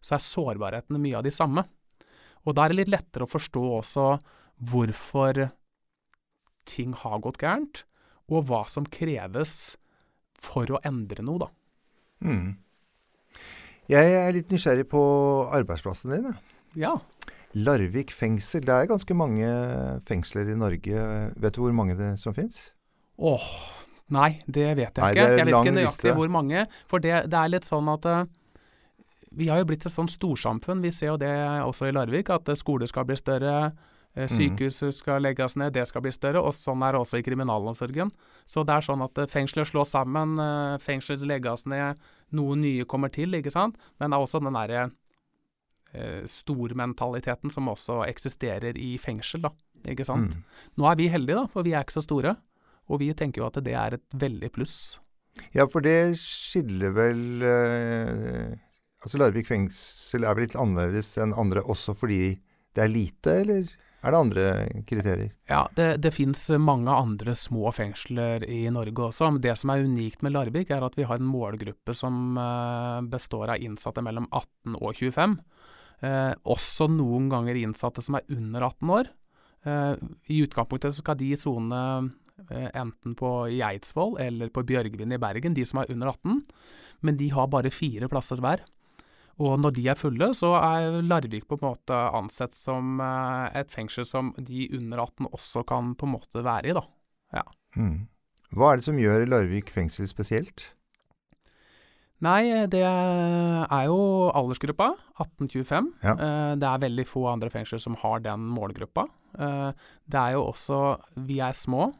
så 0.00 0.16
er 0.16 0.26
sårbarhetene 0.26 1.02
mye 1.02 1.20
av 1.20 1.26
de 1.26 1.34
samme. 1.34 1.66
Og 2.46 2.56
da 2.56 2.64
er 2.64 2.74
det 2.74 2.80
litt 2.80 2.94
lettere 2.94 3.26
å 3.26 3.30
forstå 3.30 3.62
også 3.80 4.08
hvorfor 4.70 5.46
ting 6.66 6.94
har 6.98 7.22
gått 7.22 7.38
gærent, 7.38 7.84
og 8.30 8.46
hva 8.48 8.64
som 8.70 8.86
kreves 8.90 9.76
for 10.42 10.68
å 10.74 10.80
endre 10.86 11.24
noe, 11.26 11.46
da. 11.46 11.50
Mm. 12.26 12.54
Jeg 13.90 14.14
er 14.18 14.32
litt 14.34 14.50
nysgjerrig 14.50 14.88
på 14.90 15.00
arbeidsplassen 15.54 16.14
din. 16.14 16.32
Ja. 16.78 16.96
Larvik 17.56 18.10
fengsel. 18.12 18.64
Det 18.66 18.74
er 18.74 18.88
ganske 18.90 19.16
mange 19.16 19.50
fengsler 20.08 20.50
i 20.50 20.56
Norge. 20.58 21.04
Vet 21.38 21.56
du 21.56 21.62
hvor 21.62 21.76
mange 21.76 21.94
det 21.98 22.16
som 22.20 22.34
fins? 22.36 22.66
Åh, 23.16 23.46
nei, 24.12 24.42
det 24.44 24.66
vet 24.76 24.98
jeg 24.98 25.04
Nei, 25.04 25.12
ikke. 25.14 25.22
Jeg 25.22 25.46
vet 25.46 25.52
ikke 25.54 25.76
nøyaktig 25.78 25.86
liste. 25.86 26.16
hvor 26.18 26.32
mange. 26.34 26.66
For 26.90 27.02
det, 27.04 27.14
det 27.32 27.38
er 27.38 27.54
litt 27.54 27.68
sånn 27.68 27.88
at 27.94 28.10
eh, 28.10 28.26
vi 29.38 29.48
har 29.52 29.62
jo 29.62 29.68
blitt 29.70 29.86
et 29.86 29.94
sånn 29.94 30.10
storsamfunn. 30.10 30.82
Vi 30.84 30.92
ser 30.92 31.14
jo 31.14 31.20
det 31.22 31.32
også 31.64 31.88
i 31.88 31.94
Larvik, 31.94 32.32
at 32.34 32.50
skole 32.58 32.88
skal 32.90 33.06
bli 33.08 33.16
større. 33.20 33.70
Eh, 34.16 34.28
Sykehus 34.30 34.80
skal 34.96 35.22
legges 35.24 35.56
ned, 35.60 35.74
det 35.76 35.86
skal 35.88 36.04
bli 36.04 36.12
større. 36.14 36.42
Og 36.42 36.54
sånn 36.56 36.82
er 36.82 36.96
det 36.96 37.02
også 37.02 37.20
i 37.20 37.26
kriminalomsorgen. 37.26 38.12
Så 38.48 38.64
det 38.66 38.76
er 38.76 38.86
sånn 38.88 39.04
at 39.06 39.22
eh, 39.22 39.30
fengsler 39.30 39.68
slås 39.68 39.94
sammen, 39.94 40.36
eh, 40.42 40.76
fengsler 40.82 41.22
legges 41.28 41.66
ned, 41.70 42.00
noen 42.36 42.64
nye 42.64 42.88
kommer 42.88 43.12
til, 43.12 43.36
ikke 43.38 43.54
sant. 43.54 43.78
Men 44.00 44.10
det 44.10 44.18
er 44.18 44.26
også 44.26 44.42
den 44.42 44.56
derre 44.56 44.88
eh, 45.92 46.26
stormentaliteten 46.30 47.52
som 47.52 47.70
også 47.72 48.02
eksisterer 48.08 48.78
i 48.80 48.96
fengsel, 49.02 49.46
da. 49.46 49.54
Ikke 49.86 50.06
sant. 50.08 50.34
Mm. 50.34 50.60
Nå 50.80 50.90
er 50.90 50.98
vi 50.98 51.10
heldige, 51.12 51.44
da, 51.44 51.50
for 51.52 51.66
vi 51.66 51.76
er 51.76 51.86
ikke 51.86 52.00
så 52.00 52.06
store. 52.06 52.36
Og 52.86 53.02
vi 53.02 53.10
tenker 53.18 53.42
jo 53.42 53.48
at 53.50 53.58
det 53.66 53.74
er 53.76 53.98
et 53.98 54.16
veldig 54.16 54.50
pluss. 54.54 54.78
Ja, 55.54 55.66
for 55.68 55.84
det 55.84 56.16
skiller 56.16 56.94
vel 56.96 57.42
eh, 57.44 58.54
Altså 59.04 59.18
Larvik 59.20 59.46
fengsel 59.50 60.24
er 60.24 60.34
vel 60.34 60.46
litt 60.46 60.56
annerledes 60.58 61.10
enn 61.20 61.34
andre 61.36 61.60
også 61.68 61.92
fordi 61.94 62.38
det 62.74 62.82
er 62.82 62.90
lite, 62.90 63.34
eller 63.44 63.68
er 64.04 64.12
det 64.12 64.18
andre 64.18 64.46
kriterier? 64.86 65.30
Ja, 65.48 65.64
det, 65.74 65.86
det 66.04 66.12
fins 66.14 66.44
mange 66.62 66.92
andre 66.92 67.34
små 67.38 67.72
fengsler 67.74 68.44
i 68.44 68.66
Norge 68.70 69.08
også. 69.08 69.30
Men 69.32 69.42
det 69.42 69.56
som 69.58 69.72
er 69.72 69.86
unikt 69.86 70.22
med 70.22 70.34
Larvik, 70.36 70.70
er 70.70 70.84
at 70.86 70.98
vi 70.98 71.06
har 71.08 71.18
en 71.18 71.30
målgruppe 71.30 71.94
som 71.96 72.36
eh, 72.40 73.00
består 73.10 73.54
av 73.56 73.62
innsatte 73.64 74.04
mellom 74.04 74.28
18 74.30 74.76
og 74.76 74.92
25. 75.00 75.38
Eh, 76.04 76.32
også 76.44 76.90
noen 76.92 77.30
ganger 77.32 77.58
innsatte 77.58 78.04
som 78.04 78.18
er 78.18 78.28
under 78.36 78.68
18 78.68 78.94
år. 78.98 79.10
Eh, 79.66 79.92
I 80.30 80.42
utgangspunktet 80.44 80.98
skal 80.98 81.18
de 81.18 81.32
sone 81.40 81.82
eh, 82.50 82.70
enten 82.76 83.16
på 83.18 83.32
i 83.50 83.62
eller 83.64 84.52
på 84.52 84.66
Bjørgvin 84.66 85.16
i 85.16 85.22
Bergen, 85.22 85.56
de 85.56 85.64
som 85.66 85.82
er 85.82 85.90
under 85.90 86.12
18. 86.12 86.42
Men 87.00 87.16
de 87.16 87.30
har 87.32 87.48
bare 87.48 87.74
fire 87.74 88.08
plasser 88.12 88.42
hver. 88.44 88.62
Og 89.42 89.58
når 89.60 89.74
de 89.76 89.82
er 89.92 89.98
fulle, 90.00 90.30
så 90.32 90.54
er 90.56 91.02
Larvik 91.04 91.44
på 91.48 91.58
en 91.58 91.66
måte 91.66 91.96
ansett 92.16 92.54
som 92.56 93.00
eh, 93.04 93.58
et 93.60 93.68
fengsel 93.72 94.06
som 94.08 94.30
de 94.38 94.68
under 94.78 95.02
18 95.04 95.28
også 95.28 95.64
kan 95.68 95.92
på 95.98 96.08
en 96.08 96.14
måte 96.14 96.44
være 96.46 96.70
i, 96.70 96.76
da. 96.76 96.84
Mm. 97.76 98.06
Hva 98.56 98.70
er 98.72 98.80
det 98.80 98.86
som 98.86 98.96
gjør 98.96 99.26
Larvik 99.28 99.68
fengsel 99.74 100.08
spesielt? 100.08 100.70
Nei, 102.24 102.64
det 102.72 102.80
er 102.80 103.82
jo 103.90 103.98
aldersgruppa, 104.32 104.86
1825. 105.20 105.90
Ja. 106.00 106.14
Eh, 106.16 106.52
Det 106.56 106.64
er 106.70 106.84
veldig 106.86 107.04
få 107.04 107.26
andre 107.28 107.50
fengsler 107.52 107.82
som 107.82 107.98
har 108.00 108.22
den 108.24 108.46
målgruppa. 108.56 109.04
Eh, 109.36 109.72
Det 110.08 110.16
er 110.22 110.32
jo 110.32 110.46
også 110.48 110.98
Vi 111.28 111.40
er 111.44 111.52
små. 111.52 111.92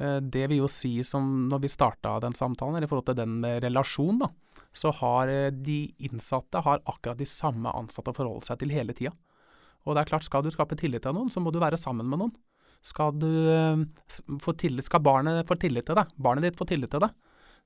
Eh, 0.00 0.20
Det 0.20 0.46
vil 0.48 0.62
jo 0.62 0.68
si 0.72 0.94
som 1.06 1.48
når 1.50 1.64
vi 1.64 1.72
starta 1.72 2.18
den 2.24 2.36
samtalen, 2.36 2.76
eller 2.76 2.88
i 2.88 2.90
forhold 2.90 3.10
til 3.10 3.20
den 3.20 3.40
med 3.42 3.62
relasjon, 3.64 4.20
da, 4.22 4.30
så 4.72 4.92
har 5.00 5.28
eh, 5.28 5.50
de 5.50 5.92
innsatte 6.08 6.62
har 6.64 6.82
akkurat 6.86 7.18
de 7.18 7.28
samme 7.28 7.72
ansatte 7.76 8.12
å 8.12 8.16
forholde 8.16 8.48
seg 8.48 8.62
til 8.62 8.72
hele 8.74 8.96
tida. 8.96 9.12
Og 9.86 9.96
det 9.96 10.02
er 10.02 10.10
klart, 10.12 10.26
skal 10.26 10.44
du 10.44 10.50
skape 10.52 10.76
tillit 10.76 11.04
til 11.04 11.16
noen, 11.16 11.30
så 11.32 11.40
må 11.40 11.52
du 11.52 11.60
være 11.60 11.78
sammen 11.80 12.08
med 12.08 12.20
noen. 12.20 12.34
Skal, 12.82 13.12
du, 13.20 13.28
eh, 13.52 13.84
få 14.40 14.56
tillit, 14.56 14.86
skal 14.88 15.02
barnet 15.04 15.44
få 15.48 15.56
tillit 15.60 15.86
til 15.88 15.98
deg, 16.00 16.12
barnet 16.16 16.48
ditt 16.48 16.60
få 16.60 16.64
tillit 16.68 16.92
til 16.92 17.04
deg, 17.04 17.12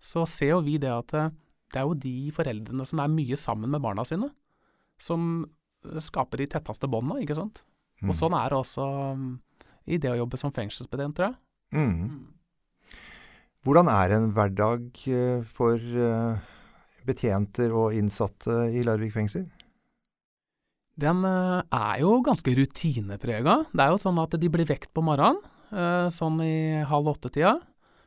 så 0.02 0.24
ser 0.26 0.56
jo 0.56 0.62
vi 0.66 0.78
det 0.82 0.90
at 0.90 1.14
eh, 1.14 1.30
det 1.74 1.80
er 1.80 1.86
jo 1.88 1.98
de 1.98 2.30
foreldrene 2.34 2.86
som 2.86 3.02
er 3.02 3.12
mye 3.12 3.38
sammen 3.38 3.70
med 3.70 3.82
barna 3.82 4.04
sine, 4.06 4.30
som 4.98 5.46
eh, 5.86 6.00
skaper 6.02 6.42
de 6.42 6.50
tetteste 6.50 6.90
båndene, 6.90 7.22
ikke 7.22 7.38
sant. 7.38 7.62
Mm. 8.02 8.10
Og 8.10 8.18
sånn 8.18 8.34
er 8.34 8.50
det 8.50 8.58
også 8.58 8.86
mm, 9.18 9.32
i 9.94 9.98
det 10.02 10.10
å 10.12 10.18
jobbe 10.18 10.40
som 10.40 10.54
fengselsbetjent, 10.54 11.16
tror 11.18 11.30
jeg. 11.30 11.38
Mm. 11.74 12.34
Hvordan 13.64 13.88
er 13.88 14.12
en 14.12 14.30
hverdag 14.36 15.04
eh, 15.08 15.44
for 15.56 15.80
eh, 15.80 16.48
betjenter 17.08 17.72
og 17.72 17.96
innsatte 17.96 18.66
i 18.76 18.82
Larvik 18.84 19.14
fengsel? 19.14 19.46
Den 21.00 21.24
eh, 21.24 21.60
er 21.64 22.02
jo 22.02 22.18
ganske 22.26 22.54
rutineprega. 22.60 23.62
Det 23.72 23.86
er 23.86 23.94
jo 23.94 24.02
sånn 24.02 24.20
at 24.20 24.36
de 24.40 24.50
blir 24.52 24.68
vekt 24.68 24.92
på 24.94 25.04
morgenen, 25.04 25.40
sånn 26.14 26.36
i 26.44 26.84
halv 26.86 27.08
åtte-tida. 27.10 27.56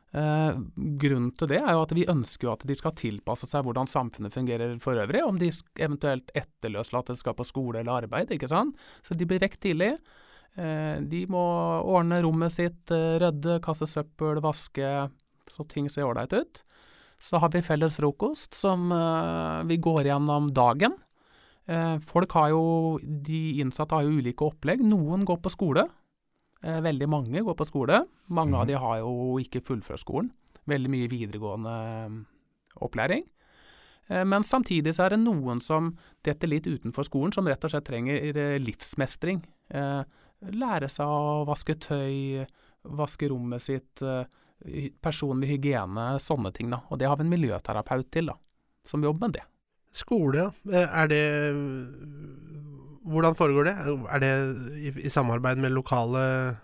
Grunnen 0.08 1.32
til 1.36 1.50
det 1.50 1.58
er 1.58 1.74
jo 1.74 1.82
at 1.82 1.90
vi 1.92 2.06
ønsker 2.08 2.48
at 2.48 2.62
de 2.64 2.76
skal 2.78 2.94
tilpasse 2.96 3.44
seg 3.50 3.66
hvordan 3.66 3.90
samfunnet 3.90 4.32
fungerer 4.32 4.78
for 4.80 4.96
øvrig, 4.96 5.20
om 5.26 5.36
de 5.36 5.50
eventuelt 5.76 6.32
etterløslatte 6.38 7.18
skal 7.18 7.36
på 7.36 7.44
skole 7.44 7.82
eller 7.82 8.06
arbeid, 8.06 8.32
ikke 8.32 8.48
sant. 8.48 8.78
Så 9.04 9.18
de 9.18 9.28
blir 9.28 9.42
vekt 9.42 9.60
tidlig. 9.66 9.98
Eh, 10.58 10.98
de 11.06 11.22
må 11.30 11.42
ordne 11.86 12.18
rommet 12.24 12.54
sitt, 12.54 12.90
eh, 12.90 13.18
rydde, 13.22 13.60
kaste 13.62 13.86
søppel, 13.86 14.40
vaske, 14.42 15.10
så 15.48 15.66
ting 15.68 15.88
ser 15.88 16.08
ålreit 16.08 16.32
ut. 16.34 16.62
Så 17.20 17.38
har 17.38 17.50
vi 17.50 17.62
felles 17.62 17.96
frokost 17.98 18.54
som 18.54 18.90
eh, 18.92 19.62
vi 19.66 19.78
går 19.78 20.04
gjennom 20.10 20.52
dagen. 20.54 20.96
Folk 22.00 22.32
har 22.32 22.48
jo, 22.48 22.96
De 23.04 23.60
innsatte 23.60 23.92
har 23.92 24.00
jo 24.00 24.22
ulike 24.22 24.40
opplegg. 24.40 24.80
Noen 24.80 25.26
går 25.28 25.36
på 25.36 25.50
skole. 25.52 25.82
Veldig 26.64 27.08
mange 27.12 27.42
går 27.44 27.54
på 27.58 27.66
skole. 27.68 28.06
Mange 28.32 28.54
mm. 28.54 28.60
av 28.62 28.66
de 28.70 28.78
har 28.80 29.02
jo 29.02 29.36
ikke 29.36 29.60
fullført 29.60 30.00
skolen. 30.00 30.30
Veldig 30.64 30.88
mye 30.88 31.10
videregående 31.12 31.74
opplæring. 32.80 33.26
Men 34.08 34.48
samtidig 34.48 34.94
så 34.96 35.04
er 35.04 35.12
det 35.12 35.26
noen 35.26 35.60
som 35.60 35.92
detter 36.24 36.48
litt 36.48 36.64
utenfor 36.64 37.04
skolen, 37.04 37.36
som 37.36 37.44
rett 37.44 37.68
og 37.68 37.74
slett 37.74 37.84
trenger 37.84 38.56
livsmestring. 38.64 39.44
Lære 40.42 40.88
seg 40.92 41.06
å 41.06 41.44
vaske 41.48 41.74
tøy, 41.74 42.44
vaske 42.98 43.28
rommet 43.30 43.60
sitt, 43.64 44.02
eh, 44.02 44.24
personlig 45.02 45.48
hygiene, 45.56 46.18
sånne 46.22 46.52
ting. 46.54 46.70
da. 46.70 46.80
Og 46.90 46.98
det 46.98 47.08
har 47.08 47.16
vi 47.16 47.24
en 47.26 47.32
miljøterapeut 47.34 48.10
til, 48.10 48.26
da, 48.26 48.34
som 48.84 49.02
jobber 49.02 49.26
med 49.28 49.32
det. 49.38 49.44
Skole. 49.92 50.52
Eh, 50.70 50.86
Er 51.02 51.06
det 51.08 51.24
Hvordan 53.08 53.34
foregår 53.34 53.64
det? 53.64 53.76
Er 54.12 54.20
det 54.20 54.32
i, 54.76 54.90
i 55.06 55.10
samarbeid 55.10 55.56
med 55.58 55.72
lokale 55.72 56.58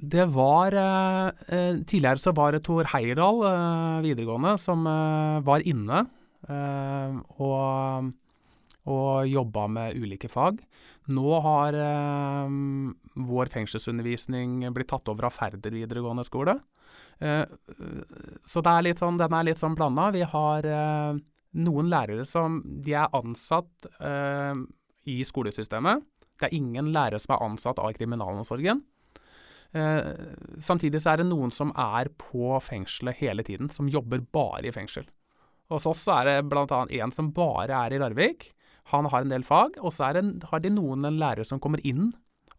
Det 0.00 0.24
var 0.32 0.72
eh, 0.72 1.26
eh, 1.52 1.76
Tidligere 1.84 2.18
så 2.22 2.32
var 2.32 2.52
det 2.52 2.62
Tor 2.64 2.84
Heyerdahl 2.88 3.42
eh, 3.44 4.02
videregående 4.06 4.56
som 4.58 4.86
eh, 4.88 5.40
var 5.44 5.60
inne 5.68 6.06
eh, 6.48 7.18
og, 7.36 8.12
og 8.86 9.26
jobba 9.26 9.66
med 9.70 9.98
ulike 9.98 10.30
fag. 10.30 10.60
Nå 11.10 11.40
har 11.42 11.76
eh, 11.78 12.56
vår 13.28 13.52
fengselsundervisning 13.52 14.60
blitt 14.74 14.90
tatt 14.92 15.10
over 15.10 15.28
av 15.28 15.34
Færder 15.34 15.74
videregående 15.74 16.24
skole. 16.26 16.58
Eh, 17.18 17.44
så 18.46 18.62
er 18.62 18.92
sånn, 18.98 19.18
den 19.20 19.38
er 19.38 19.48
litt 19.48 19.62
sånn 19.62 19.76
blanda. 19.78 20.10
Vi 20.14 20.22
har 20.26 20.70
eh, 20.70 21.22
noen 21.66 21.90
lærere 21.90 22.26
som 22.28 22.60
er 22.86 23.08
ansatt 23.16 23.88
eh, 23.98 24.54
i 25.10 25.22
skolesystemet. 25.26 26.04
Det 26.36 26.48
er 26.48 26.58
ingen 26.58 26.92
lærere 26.94 27.20
som 27.22 27.36
er 27.36 27.46
ansatt 27.46 27.80
av 27.80 27.94
kriminalomsorgen. 27.96 28.82
Eh, 29.76 30.10
samtidig 30.62 31.02
så 31.02 31.12
er 31.12 31.22
det 31.22 31.28
noen 31.30 31.52
som 31.52 31.72
er 31.74 32.10
på 32.20 32.54
fengselet 32.62 33.18
hele 33.20 33.44
tiden, 33.46 33.70
som 33.72 33.90
jobber 33.90 34.22
bare 34.32 34.68
i 34.68 34.74
fengsel. 34.74 35.08
Hos 35.72 35.86
oss 35.90 36.04
er 36.12 36.28
det 36.28 36.36
bl.a. 36.50 36.84
en 36.86 37.12
som 37.14 37.32
bare 37.34 37.74
er 37.86 37.96
i 37.96 38.00
Larvik. 38.00 38.52
Han 38.92 39.08
har 39.10 39.24
en 39.24 39.32
del 39.32 39.44
fag, 39.46 39.80
og 39.82 39.92
så 39.94 40.12
det, 40.14 40.22
har 40.50 40.62
de 40.62 40.70
noen 40.70 41.08
lærere 41.18 41.46
som 41.46 41.60
kommer 41.62 41.82
inn 41.86 42.12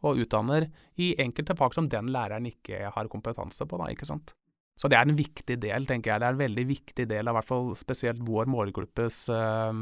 og 0.06 0.20
utdanner 0.22 0.68
i 1.02 1.14
enkelte 1.22 1.56
fag 1.58 1.74
som 1.76 1.88
den 1.90 2.12
læreren 2.14 2.50
ikke 2.50 2.92
har 2.94 3.10
kompetanse 3.12 3.66
på. 3.66 3.80
Da, 3.80 3.88
ikke 3.94 4.08
sant? 4.10 4.34
Så 4.78 4.92
det 4.92 5.00
er 5.00 5.08
en 5.08 5.18
viktig 5.18 5.58
del, 5.62 5.88
tenker 5.90 6.14
jeg. 6.14 6.22
Det 6.22 6.28
er 6.28 6.36
en 6.36 6.44
veldig 6.44 6.66
viktig 6.70 7.08
del 7.10 7.30
av 7.30 7.40
hvert 7.40 7.50
fall 7.50 7.72
spesielt 7.80 8.22
vår 8.22 8.50
målgruppes 8.54 9.24
uh, 9.34 9.74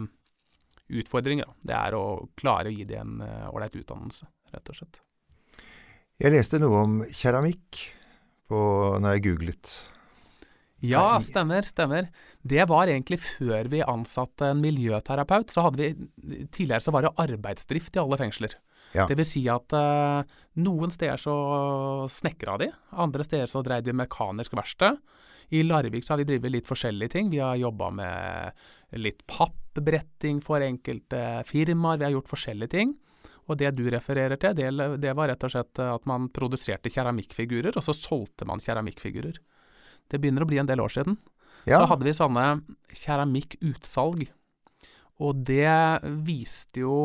utfordringer. 1.02 1.50
Da. 1.50 1.68
Det 1.72 1.76
er 1.82 1.98
å 2.00 2.06
klare 2.40 2.72
å 2.72 2.76
gi 2.78 2.88
dem 2.88 3.20
en 3.26 3.50
ålreit 3.52 3.76
uh, 3.76 3.82
utdannelse, 3.82 4.30
rett 4.56 4.72
og 4.72 4.80
slett. 4.80 5.02
Jeg 6.22 6.32
leste 6.32 6.62
noe 6.64 6.86
om 6.86 6.96
keramikk 7.12 7.82
på, 8.48 8.60
når 9.04 9.18
jeg 9.18 9.26
googlet. 9.26 9.74
Ja, 10.84 11.20
stemmer, 11.24 11.64
stemmer. 11.66 12.10
Det 12.44 12.66
var 12.68 12.90
egentlig 12.92 13.20
før 13.24 13.70
vi 13.72 13.82
ansatte 13.86 14.52
en 14.52 14.62
miljøterapeut. 14.62 15.52
så 15.52 15.68
hadde 15.68 15.82
vi, 15.82 16.46
Tidligere 16.52 16.84
så 16.84 16.92
var 16.92 17.06
det 17.06 17.16
arbeidsdrift 17.22 17.96
i 17.96 18.02
alle 18.02 18.20
fengsler. 18.20 18.58
Ja. 18.96 19.08
Det 19.08 19.18
vil 19.20 19.28
si 19.28 19.44
at 19.52 19.76
uh, 19.76 20.24
noen 20.64 20.92
steder 20.94 21.20
så 21.20 21.36
snekra 22.12 22.58
de, 22.62 22.70
andre 22.92 23.26
steder 23.28 23.50
så 23.52 23.64
dreide 23.66 23.92
vi 23.92 23.98
mekanisk 23.98 24.56
verksted. 24.56 25.00
I 25.54 25.64
Larvik 25.64 26.06
så 26.06 26.14
har 26.14 26.24
vi 26.24 26.28
drevet 26.30 26.54
litt 26.54 26.70
forskjellige 26.70 27.16
ting. 27.18 27.30
Vi 27.30 27.42
har 27.44 27.58
jobba 27.60 27.92
med 27.94 28.98
litt 28.98 29.22
pappbretting 29.30 30.40
for 30.42 30.64
enkelte 30.64 31.44
firmaer. 31.46 32.00
Vi 32.02 32.08
har 32.08 32.16
gjort 32.16 32.32
forskjellige 32.32 32.74
ting. 32.74 32.96
Og 33.46 33.60
det 33.60 33.76
du 33.78 33.84
refererer 33.94 34.40
til, 34.42 34.56
det, 34.58 34.72
det 35.04 35.14
var 35.14 35.30
rett 35.30 35.44
og 35.46 35.54
slett 35.54 35.82
at 35.84 36.08
man 36.10 36.32
produserte 36.34 36.90
keramikkfigurer, 36.90 37.76
og 37.78 37.86
så 37.86 37.94
solgte 37.94 38.48
man 38.50 38.64
keramikkfigurer. 38.64 39.38
Det 40.12 40.22
begynner 40.22 40.46
å 40.46 40.50
bli 40.50 40.60
en 40.62 40.70
del 40.70 40.84
år 40.84 40.94
siden. 40.96 41.18
Ja. 41.66 41.80
Så 41.80 41.90
hadde 41.90 42.06
vi 42.06 42.14
sånne 42.14 42.46
keramikkutsalg. 42.94 44.28
Og 45.24 45.40
det 45.48 46.04
viste 46.28 46.84
jo 46.84 46.98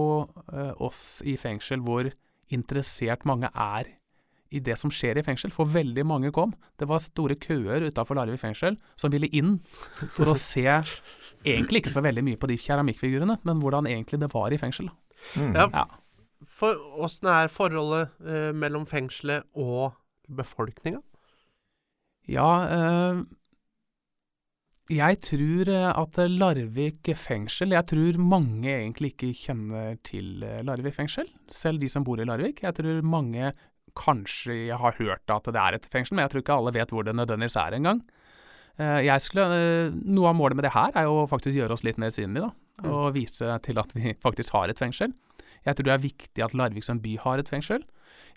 eh, 0.51 0.75
oss 0.83 1.21
i 1.23 1.37
fengsel 1.41 1.83
hvor 1.87 2.11
interessert 2.51 3.25
mange 3.29 3.49
er 3.55 3.93
i 4.51 4.59
det 4.59 4.75
som 4.79 4.91
skjer 4.91 5.21
i 5.21 5.25
fengsel. 5.25 5.53
For 5.55 5.71
veldig 5.71 6.05
mange 6.11 6.33
kom. 6.35 6.53
Det 6.79 6.89
var 6.91 7.03
store 7.03 7.37
køer 7.41 7.87
utafor 7.87 8.19
Larvik 8.19 8.43
fengsel 8.43 8.77
som 8.99 9.13
ville 9.15 9.31
inn 9.31 9.61
for 10.17 10.33
å 10.33 10.37
se 10.39 10.67
egentlig 10.67 11.85
ikke 11.85 11.95
så 11.95 12.03
veldig 12.05 12.25
mye 12.27 12.41
på 12.41 12.51
de 12.51 12.59
keramikkfigurene, 12.61 13.39
men 13.47 13.63
hvordan 13.63 13.89
egentlig 13.89 14.21
det 14.23 14.33
var 14.35 14.51
i 14.53 14.59
fengsel. 14.61 14.91
Mm. 15.39 15.55
Ja. 15.55 15.69
ja. 15.73 15.87
For 16.51 16.79
åssen 17.05 17.31
er 17.31 17.53
forholdet 17.53 18.17
eh, 18.25 18.51
mellom 18.57 18.89
fengselet 18.91 19.47
og 19.55 19.95
befolkninga? 20.31 21.03
Ja, 22.29 22.49
eh, 22.69 23.23
jeg 24.91 25.21
tror 25.25 25.71
eh, 25.71 25.89
at 25.89 26.19
Larvik 26.29 27.13
fengsel 27.17 27.77
Jeg 27.77 27.87
tror 27.93 28.19
mange 28.21 28.69
egentlig 28.69 29.15
ikke 29.15 29.33
kjenner 29.39 29.99
til 30.07 30.45
eh, 30.45 30.61
Larvik 30.67 30.97
fengsel, 30.99 31.31
selv 31.51 31.81
de 31.81 31.89
som 31.89 32.05
bor 32.05 32.21
i 32.21 32.27
Larvik. 32.29 32.65
Jeg 32.67 32.77
tror 32.77 33.03
mange 33.07 33.53
kanskje 33.99 34.77
har 34.79 34.99
hørt 34.99 35.33
at 35.33 35.49
det 35.51 35.61
er 35.61 35.77
et 35.77 35.87
fengsel, 35.91 36.17
men 36.17 36.27
jeg 36.27 36.35
tror 36.35 36.45
ikke 36.45 36.59
alle 36.61 36.75
vet 36.77 36.93
hvor 36.95 37.07
det 37.07 37.17
nødvendigvis 37.17 37.59
er 37.59 37.75
engang. 37.75 38.05
Noe 38.81 40.29
av 40.31 40.37
målet 40.39 40.57
med 40.57 40.65
det 40.65 40.73
her 40.73 40.95
er 40.97 41.09
jo 41.09 41.25
faktisk 41.29 41.59
gjøre 41.59 41.75
oss 41.75 41.83
litt 41.85 41.99
mer 42.01 42.13
synlige, 42.15 42.47
da. 42.47 42.53
Mm. 42.81 42.93
Og 42.95 43.09
vise 43.13 43.57
til 43.67 43.81
at 43.83 43.91
vi 43.93 44.15
faktisk 44.27 44.55
har 44.55 44.71
et 44.71 44.79
fengsel. 44.81 45.11
Jeg 45.67 45.77
tror 45.77 45.89
det 45.89 45.97
er 45.97 46.07
viktig 46.07 46.45
at 46.47 46.55
Larvik 46.57 46.87
som 46.87 47.03
by 47.03 47.19
har 47.21 47.43
et 47.43 47.51
fengsel 47.51 47.83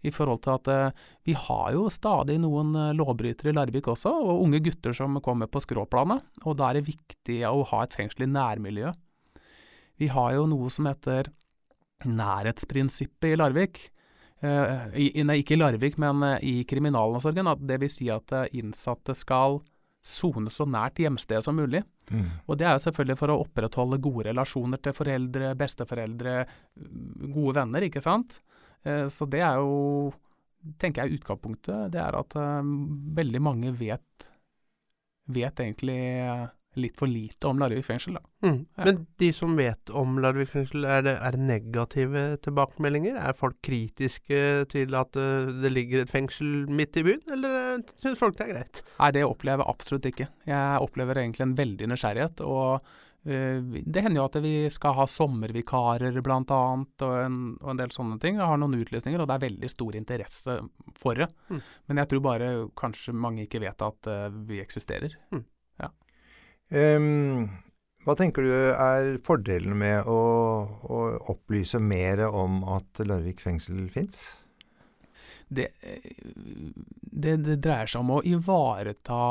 i 0.03 0.11
forhold 0.13 0.43
til 0.43 0.57
at 0.57 0.69
eh, 0.71 1.07
vi 1.27 1.35
har 1.37 1.71
jo 1.75 1.87
stadig 1.91 2.39
noen 2.43 2.73
eh, 2.79 2.93
lovbrytere 2.97 3.53
i 3.53 3.55
Larvik 3.57 3.89
også, 3.93 4.11
og 4.11 4.43
unge 4.45 4.61
gutter 4.65 4.95
som 4.97 5.19
kommer 5.23 5.51
på 5.51 5.61
skråplanet. 5.63 6.23
Og 6.43 6.57
da 6.59 6.69
er 6.69 6.79
det 6.79 6.89
viktig 6.91 7.41
å 7.49 7.63
ha 7.71 7.83
et 7.83 7.97
fengsel 7.97 8.27
i 8.27 8.31
nærmiljøet. 8.33 9.01
Vi 10.01 10.09
har 10.09 10.33
jo 10.35 10.47
noe 10.49 10.71
som 10.73 10.89
heter 10.89 11.29
nærhetsprinsippet 12.03 13.33
i 13.33 13.37
Larvik. 13.39 13.85
Uh, 14.43 14.89
i, 14.99 15.21
nei, 15.23 15.37
ikke 15.39 15.53
i 15.55 15.59
Larvik, 15.61 15.93
men 16.01 16.25
i 16.43 16.65
kriminalomsorgen. 16.67 17.47
Det 17.63 17.77
vil 17.79 17.91
si 17.93 18.09
at 18.11 18.33
innsatte 18.51 19.15
skal 19.15 19.61
sone 20.03 20.51
så 20.51 20.65
nært 20.67 20.99
hjemstedet 20.99 21.45
som 21.45 21.55
mulig. 21.55 21.81
Mm. 22.11 22.25
Og 22.51 22.59
det 22.59 22.67
er 22.67 22.75
jo 22.75 22.83
selvfølgelig 22.85 23.19
for 23.21 23.31
å 23.31 23.39
opprettholde 23.45 24.01
gode 24.03 24.27
relasjoner 24.27 24.81
til 24.83 24.95
foreldre, 24.97 25.53
besteforeldre, 25.59 26.33
gode 27.23 27.55
venner, 27.61 27.87
ikke 27.87 28.03
sant. 28.03 28.41
Eh, 28.83 29.05
så 29.11 29.27
det 29.29 29.43
er 29.45 29.61
jo, 29.61 30.11
tenker 30.81 31.03
jeg, 31.05 31.21
utgangspunktet. 31.21 31.91
Det 31.93 32.01
er 32.01 32.19
at 32.19 32.35
um, 32.39 32.73
veldig 33.15 33.43
mange 33.43 33.71
vet, 33.77 34.27
vet 35.31 35.63
egentlig 35.63 36.01
litt 36.73 36.97
for 36.97 37.05
lite 37.05 37.45
om 37.45 37.59
Larvik 37.61 37.85
fengsel. 37.85 38.15
Mm. 38.41 38.63
Ja. 38.79 38.85
Men 38.87 39.03
de 39.21 39.27
som 39.35 39.53
vet 39.59 39.91
om 39.93 40.15
Larvik 40.23 40.49
fengsel, 40.55 40.87
er 40.89 41.03
det, 41.05 41.13
er 41.21 41.35
det, 41.35 41.43
negative 41.45 42.23
tilbakemeldinger? 42.41 43.19
Er 43.21 43.37
folk 43.37 43.59
kritiske 43.61 44.39
til 44.73 44.97
at 44.97 45.13
det 45.13 45.69
ligger 45.69 46.01
et 46.01 46.13
fengsel 46.13 46.65
midt 46.73 46.97
i 46.97 47.05
byen, 47.05 47.21
eller 47.35 47.83
syns 48.01 48.17
folk 48.17 48.39
det 48.39 48.47
er 48.47 48.53
greit? 48.55 48.83
Nei, 48.97 49.11
det 49.13 49.27
opplever 49.27 49.61
jeg 49.61 49.75
absolutt 49.77 50.09
ikke. 50.09 50.29
Jeg 50.49 50.85
opplever 50.87 51.21
egentlig 51.21 51.45
en 51.45 51.57
veldig 51.61 51.91
nysgjerrighet. 51.93 52.41
og 52.41 52.81
Eh, 52.81 53.12
det 53.23 54.01
hender 54.03 54.19
jo 54.19 54.25
at 54.27 54.35
vi 54.43 54.53
skal 54.73 54.97
ha 54.97 55.05
sommervikarer 55.07 56.17
blant 56.25 56.51
annet, 56.51 57.05
og 57.05 57.13
en, 57.21 57.37
og 57.61 57.69
en 57.71 57.79
del 57.79 57.93
sånne 57.95 58.17
ting. 58.19 58.35
Jeg 58.35 58.49
har 58.49 58.59
noen 58.59 58.75
utlysninger, 58.81 59.21
og 59.23 59.29
det 59.29 59.37
er 59.37 59.45
veldig 59.45 59.69
stor 59.71 59.95
interesse 59.95 60.57
for 60.99 61.19
det. 61.21 61.29
Mm. 61.47 61.61
Men 61.87 62.01
jeg 62.01 62.11
tror 62.11 62.23
bare 62.25 62.49
kanskje 62.79 63.15
mange 63.15 63.45
ikke 63.45 63.63
vet 63.63 63.85
at 63.87 64.11
uh, 64.11 64.27
vi 64.49 64.59
eksisterer. 64.63 65.15
Mm. 65.31 65.45
Ja. 65.85 65.91
Um, 66.75 67.47
hva 68.03 68.17
tenker 68.19 68.43
du 68.43 68.51
er 68.51 69.13
fordelen 69.23 69.77
med 69.79 70.09
å, 70.11 70.21
å 70.83 71.01
opplyse 71.31 71.79
mer 71.79 72.25
om 72.27 72.59
at 72.75 72.99
Larvik 73.07 73.39
fengsel 73.45 73.85
fins? 73.93 74.33
Det, 75.53 75.69
det, 77.13 77.37
det, 77.45 77.57
dreier 77.61 77.89
seg 77.89 78.03
om 78.03 78.15
å 78.17 78.23
ivareta 78.25 79.23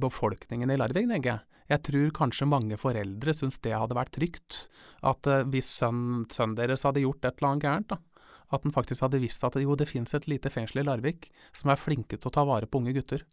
befolkningen 0.00 0.72
i 0.72 0.78
Larvik, 0.80 1.08
tenker 1.10 1.34
jeg. 1.34 1.46
Jeg 1.72 1.80
tror 1.86 2.10
kanskje 2.18 2.48
mange 2.48 2.76
foreldre 2.76 3.32
syns 3.36 3.56
det 3.64 3.72
hadde 3.72 3.96
vært 3.96 4.12
trygt. 4.16 4.66
At 5.06 5.24
uh, 5.30 5.42
hvis 5.48 5.70
sønnen 5.80 6.26
sønn 6.32 6.56
deres 6.58 6.84
hadde 6.84 7.04
gjort 7.04 7.24
et 7.24 7.38
eller 7.38 7.54
annet 7.54 7.64
gærent, 7.68 7.94
da, 7.94 8.26
at 8.52 8.66
han 8.66 8.74
faktisk 8.74 9.06
hadde 9.06 9.22
visst 9.22 9.46
at 9.46 9.56
jo, 9.58 9.76
det 9.78 9.88
finnes 9.88 10.12
et 10.14 10.28
lite 10.30 10.52
fengsel 10.52 10.82
i 10.82 10.86
Larvik 10.86 11.30
som 11.56 11.72
er 11.72 11.80
flinke 11.80 12.18
til 12.18 12.30
å 12.30 12.34
ta 12.34 12.44
vare 12.46 12.68
på 12.68 12.82
unge 12.82 12.94
gutter. 12.96 13.24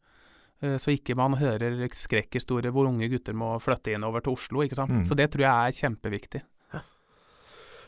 Uh, 0.64 0.78
så 0.80 0.96
ikke 0.96 1.18
man 1.20 1.36
hører 1.42 1.84
skrekkhistorier 1.98 2.72
hvor 2.72 2.88
unge 2.88 3.12
gutter 3.12 3.36
må 3.36 3.58
flytte 3.64 3.98
inn 3.98 4.08
over 4.08 4.24
til 4.24 4.40
Oslo. 4.40 4.64
ikke 4.64 4.80
sant? 4.80 5.02
Mm. 5.02 5.06
Så 5.08 5.20
det 5.20 5.32
tror 5.34 5.48
jeg 5.50 5.52
er 5.68 5.80
kjempeviktig. 5.84 6.46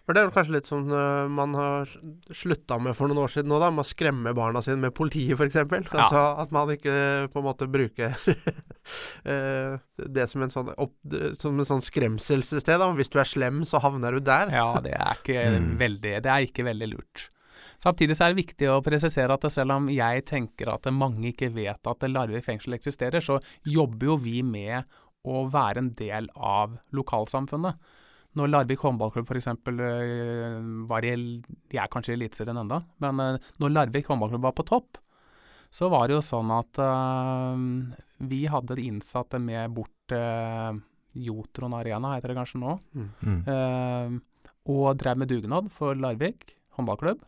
For 0.04 0.16
det 0.16 0.20
er 0.20 0.34
kanskje 0.36 0.58
litt 0.58 0.68
som 0.68 0.90
uh, 0.92 1.30
man 1.32 1.54
har 1.56 1.92
slutta 2.36 2.76
med 2.84 2.96
for 2.98 3.08
noen 3.08 3.22
år 3.24 3.32
siden 3.32 3.52
nå, 3.52 3.60
da. 3.62 3.70
Med 3.72 3.86
å 3.86 3.88
skremme 3.88 4.34
barna 4.36 4.60
sine 4.64 4.82
med 4.82 4.96
politiet, 4.96 5.38
f.eks. 5.38 5.56
Ja. 5.62 5.68
Altså 6.04 6.24
at 6.44 6.52
man 6.56 6.74
ikke 6.74 6.96
på 7.32 7.40
en 7.40 7.48
måte 7.48 7.70
bruker 7.72 8.18
uh, 8.20 9.80
det 10.18 10.28
som 10.32 10.44
en 10.44 10.52
sånn, 10.52 10.74
opp, 10.76 10.98
som 11.40 11.56
en 11.56 11.70
sånn 11.70 11.86
skremselssted. 11.86 12.68
Da. 12.68 12.90
Hvis 12.98 13.14
du 13.14 13.20
er 13.24 13.30
slem, 13.30 13.64
så 13.68 13.80
havner 13.84 14.18
du 14.18 14.26
der. 14.28 14.52
Ja, 14.52 14.74
det 14.84 14.98
er 14.98 15.22
ikke 15.22 15.48
mm. 15.56 15.72
veldig 15.80 16.18
Det 16.26 16.36
er 16.36 16.50
ikke 16.50 16.68
veldig 16.68 16.92
lurt. 16.98 17.30
Samtidig 17.80 18.16
så 18.16 18.28
er 18.28 18.34
det 18.34 18.44
viktig 18.44 18.68
å 18.72 18.82
presisere 18.84 19.36
at 19.36 19.48
selv 19.52 19.76
om 19.76 19.90
jeg 19.92 20.28
tenker 20.28 20.72
at 20.72 20.88
mange 20.92 21.32
ikke 21.32 21.52
vet 21.56 21.88
at 21.90 22.06
Larvik 22.08 22.46
fengsel 22.46 22.76
eksisterer, 22.76 23.24
så 23.24 23.40
jobber 23.68 24.12
jo 24.12 24.20
vi 24.24 24.44
med 24.44 24.84
å 25.24 25.46
være 25.52 25.80
en 25.80 25.92
del 26.00 26.28
av 26.36 26.78
lokalsamfunnet. 26.96 27.80
Når 28.40 28.50
Larvik 28.50 28.82
håndballklubb 28.82 29.30
f.eks. 29.30 29.48
Eh, 29.48 30.60
var 30.90 31.06
i 31.06 31.16
De 31.70 31.80
er 31.80 31.92
kanskje 31.92 32.16
i 32.16 32.18
Eliteserien 32.18 32.58
ennå, 32.64 32.80
men 33.04 33.22
eh, 33.22 33.52
når 33.62 33.76
Larvik 33.76 34.10
håndballklubb 34.10 34.48
var 34.48 34.56
på 34.58 34.66
topp, 34.68 34.98
så 35.74 35.90
var 35.90 36.08
det 36.08 36.18
jo 36.18 36.22
sånn 36.22 36.52
at 36.54 36.78
uh, 36.86 37.58
vi 38.30 38.44
hadde 38.46 38.78
innsatte 38.78 39.40
med 39.42 39.72
bort 39.74 40.14
uh, 40.14 40.70
Jotron 41.18 41.74
Arena, 41.74 42.12
heter 42.14 42.30
det 42.30 42.38
kanskje 42.38 42.62
nå, 42.62 42.76
mm. 42.94 43.40
uh, 43.48 44.44
og 44.70 45.00
drev 45.02 45.18
med 45.24 45.32
dugnad 45.34 45.72
for 45.74 45.98
Larvik 45.98 46.54
håndballklubb. 46.78 47.26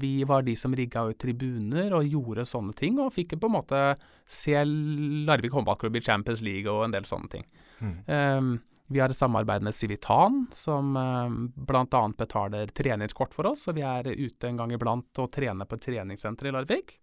Vi 0.00 0.12
var 0.28 0.44
de 0.46 0.52
som 0.60 0.76
rigga 0.76 1.06
ut 1.08 1.18
tribuner 1.18 1.96
og 1.96 2.06
gjorde 2.06 2.44
sånne 2.46 2.76
ting, 2.76 3.00
og 3.02 3.14
fikk 3.16 3.34
på 3.40 3.48
en 3.48 3.56
måte 3.56 3.80
se 4.28 4.60
Larvik 4.60 5.56
håndballklubb 5.56 5.96
i 5.98 6.04
Champions 6.04 6.44
League 6.44 6.70
og 6.70 6.84
en 6.84 6.94
del 6.94 7.08
sånne 7.08 7.32
ting. 7.32 7.48
Mm. 7.80 7.96
Um, 8.06 8.52
vi 8.90 8.98
har 9.00 9.12
et 9.12 9.16
samarbeid 9.16 9.62
med 9.62 9.74
Civitan, 9.74 10.46
som 10.52 10.96
eh, 10.96 11.30
bl.a. 11.54 12.12
betaler 12.18 12.66
treningskort 12.66 13.34
for 13.34 13.46
oss. 13.52 13.68
Og 13.70 13.76
vi 13.78 13.84
er 13.86 14.08
ute 14.10 14.48
en 14.48 14.56
gang 14.58 14.72
iblant 14.74 15.20
og 15.22 15.30
trener 15.30 15.68
på 15.68 15.78
et 15.78 15.84
treningssenter 15.84 16.50
i 16.50 16.52
Larvik. 16.56 16.96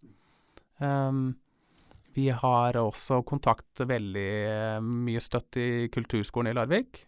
Um, 0.83 1.37
vi 2.11 2.27
har 2.33 2.75
også 2.81 3.21
kontakt 3.23 3.85
veldig 3.87 4.31
eh, 4.51 4.81
mye 4.83 5.21
støtt 5.23 5.61
i 5.61 5.69
kulturskolen 5.93 6.51
i 6.51 6.57
Larvik. 6.57 7.05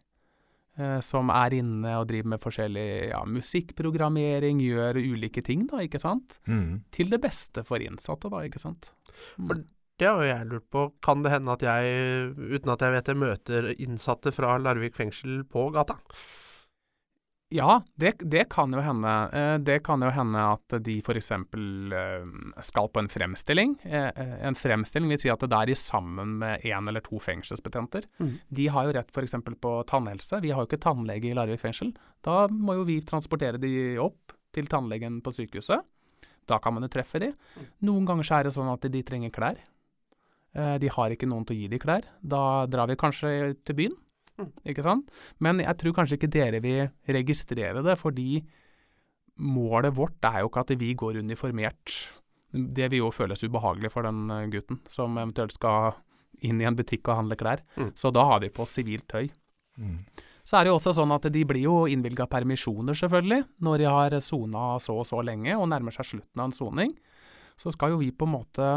Uh, 0.79 1.01
som 1.03 1.27
er 1.33 1.57
inne 1.57 1.97
og 1.99 2.07
driver 2.07 2.37
med 2.37 2.43
forskjellig 2.45 2.87
ja, 3.09 3.19
musikkprogrammering, 3.27 4.61
gjør 4.63 5.01
ulike 5.01 5.43
ting, 5.43 5.67
da, 5.67 5.83
ikke 5.83 5.99
sant. 5.99 6.39
Mm. 6.47 6.85
Til 6.95 7.11
det 7.11 7.19
beste 7.27 7.65
for 7.67 7.83
innsatte, 7.83 8.31
da, 8.31 8.45
ikke 8.47 8.63
sant. 8.63 8.93
For 9.35 9.59
det 9.99 10.09
har 10.09 10.25
jeg 10.25 10.49
lurt 10.49 10.67
på. 10.71 10.89
Kan 11.03 11.23
det 11.25 11.33
hende 11.33 11.55
at 11.55 11.63
jeg, 11.65 12.33
uten 12.35 12.71
at 12.73 12.83
jeg 12.85 12.95
vet 12.95 13.09
det, 13.09 13.17
møter 13.19 13.71
innsatte 13.77 14.33
fra 14.35 14.57
Larvik 14.61 14.95
fengsel 14.97 15.43
på 15.47 15.69
gata? 15.75 15.99
Ja, 17.49 17.81
det, 17.97 18.13
det, 18.19 18.43
kan 18.53 18.73
jo 18.73 18.81
hende. 18.85 19.11
Eh, 19.33 19.55
det 19.65 19.79
kan 19.83 20.03
jo 20.05 20.11
hende 20.13 20.41
at 20.51 20.75
de 20.85 20.99
f.eks. 21.01 21.31
skal 22.67 22.89
på 22.93 23.01
en 23.01 23.09
fremstilling. 23.09 23.73
En 23.83 24.57
fremstilling 24.57 25.09
vil 25.09 25.21
si 25.23 25.31
at 25.33 25.41
det 25.41 25.57
er 25.57 25.71
de 25.71 25.77
sammen 25.79 26.37
med 26.43 26.61
én 26.61 26.91
eller 26.91 27.01
to 27.05 27.17
fengselsbetjenter. 27.25 28.05
Mm. 28.21 28.35
De 28.53 28.67
har 28.69 28.85
jo 28.85 28.93
rett 28.99 29.09
f.eks. 29.09 29.33
på 29.65 29.73
tannhelse. 29.89 30.43
Vi 30.45 30.53
har 30.53 30.61
jo 30.61 30.69
ikke 30.69 30.83
tannlege 30.85 31.31
i 31.31 31.33
Larvik 31.37 31.63
fengsel. 31.65 31.95
Da 32.25 32.43
må 32.53 32.77
jo 32.77 32.85
vi 32.85 32.99
transportere 33.01 33.57
de 33.57 33.73
opp 34.03 34.37
til 34.53 34.69
tannlegen 34.69 35.17
på 35.25 35.33
sykehuset. 35.33 35.81
Da 36.49 36.61
kan 36.61 36.77
man 36.77 36.85
jo 36.85 36.93
treffe 36.93 37.21
de. 37.21 37.33
Mm. 37.33 37.67
Noen 37.89 38.07
ganger 38.09 38.29
så 38.29 38.37
er 38.37 38.47
det 38.47 38.55
sånn 38.55 38.69
at 38.69 38.85
de 38.93 39.03
trenger 39.05 39.33
klær. 39.33 39.57
De 40.53 40.89
har 40.89 41.13
ikke 41.13 41.27
noen 41.29 41.43
til 41.45 41.53
å 41.53 41.59
gi 41.59 41.67
de 41.69 41.77
klær. 41.77 42.07
Da 42.25 42.65
drar 42.65 42.89
vi 42.89 42.95
kanskje 42.97 43.51
til 43.67 43.75
byen 43.77 43.97
ikke 44.67 44.85
sant? 44.85 45.09
Men 45.43 45.61
jeg 45.63 45.77
tror 45.81 45.95
kanskje 45.97 46.19
ikke 46.19 46.31
dere 46.31 46.61
vil 46.63 46.87
registrere 47.11 47.83
det, 47.85 47.95
fordi 47.99 48.39
målet 49.39 49.95
vårt 49.95 50.25
er 50.27 50.41
jo 50.43 50.51
ikke 50.51 50.63
at 50.65 50.73
vi 50.79 50.93
går 50.99 51.21
uniformert. 51.23 51.97
Det 52.51 52.89
vil 52.91 53.05
jo 53.05 53.11
føles 53.13 53.43
ubehagelig 53.45 53.91
for 53.93 54.07
den 54.07 54.25
eh, 54.33 54.47
gutten 54.51 54.81
som 54.89 55.17
eventuelt 55.17 55.53
skal 55.55 55.99
inn 56.45 56.61
i 56.61 56.67
en 56.67 56.77
butikk 56.77 57.07
og 57.09 57.21
handle 57.21 57.37
klær. 57.39 57.61
Mm. 57.77 57.93
Så 57.99 58.11
da 58.15 58.25
har 58.31 58.41
vi 58.43 58.51
på 58.53 58.65
sivilt 58.69 59.07
tøy. 59.11 59.29
Mm. 59.79 60.01
Så 60.43 60.57
er 60.57 60.65
det 60.65 60.71
jo 60.71 60.79
også 60.79 60.95
sånn 60.97 61.13
at 61.13 61.27
de 61.29 61.43
blir 61.45 61.61
jo 61.61 61.75
innvilga 61.91 62.25
permisjoner, 62.31 62.97
selvfølgelig, 62.97 63.43
når 63.61 63.81
de 63.81 63.89
har 63.91 64.15
sona 64.25 64.71
så 64.81 64.95
og 65.03 65.05
så 65.05 65.21
lenge 65.21 65.53
og 65.55 65.67
nærmer 65.69 65.93
seg 65.93 66.07
slutten 66.09 66.41
av 66.41 66.49
en 66.49 66.55
soning. 66.57 66.95
Så 67.59 67.73
skal 67.75 67.93
jo 67.93 67.99
vi 68.01 68.09
på 68.15 68.25
en 68.25 68.33
måte 68.33 68.69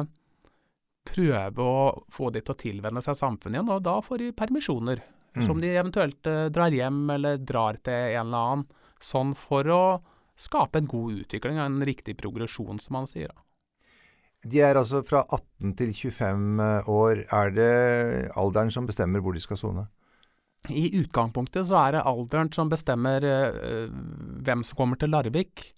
prøve 1.06 1.64
å 1.64 2.04
få 2.12 2.30
de 2.30 2.42
til 2.42 2.54
å 2.54 2.60
tilvenne 2.60 3.02
seg 3.04 3.18
samfunnet 3.18 3.58
igjen, 3.58 3.72
og 3.74 3.84
da 3.84 3.98
får 4.04 4.22
de 4.22 4.32
permisjoner 4.36 5.02
mm. 5.36 5.44
som 5.46 5.60
de 5.60 5.72
eventuelt 5.74 6.30
uh, 6.30 6.46
drar 6.52 6.74
hjem 6.74 7.04
eller 7.16 7.40
drar 7.42 7.78
til 7.82 8.16
en 8.18 8.26
eller 8.26 8.50
annen, 8.52 8.66
sånn 9.02 9.32
for 9.38 9.68
å 9.72 9.84
skape 10.38 10.80
en 10.80 10.90
god 10.90 11.24
utvikling, 11.24 11.58
en 11.58 11.82
riktig 11.86 12.16
progresjon, 12.20 12.80
som 12.82 12.98
man 12.98 13.08
sier. 13.10 13.32
De 14.42 14.62
er 14.62 14.78
altså 14.78 15.04
fra 15.06 15.22
18 15.28 15.74
til 15.78 15.92
25 15.94 16.62
eh, 16.64 16.88
år. 16.90 17.20
Er 17.30 17.52
det 17.54 17.74
alderen 18.38 18.72
som 18.74 18.88
bestemmer 18.88 19.22
hvor 19.22 19.36
de 19.36 19.42
skal 19.42 19.60
sone? 19.60 19.84
I 20.70 20.88
utgangspunktet 20.98 21.66
så 21.68 21.78
er 21.78 21.94
det 21.94 22.06
alderen 22.10 22.50
som 22.54 22.70
bestemmer 22.70 23.22
uh, 23.22 23.86
hvem 24.42 24.66
som 24.66 24.78
kommer 24.78 24.98
til 24.98 25.14
Larvik. 25.14 25.68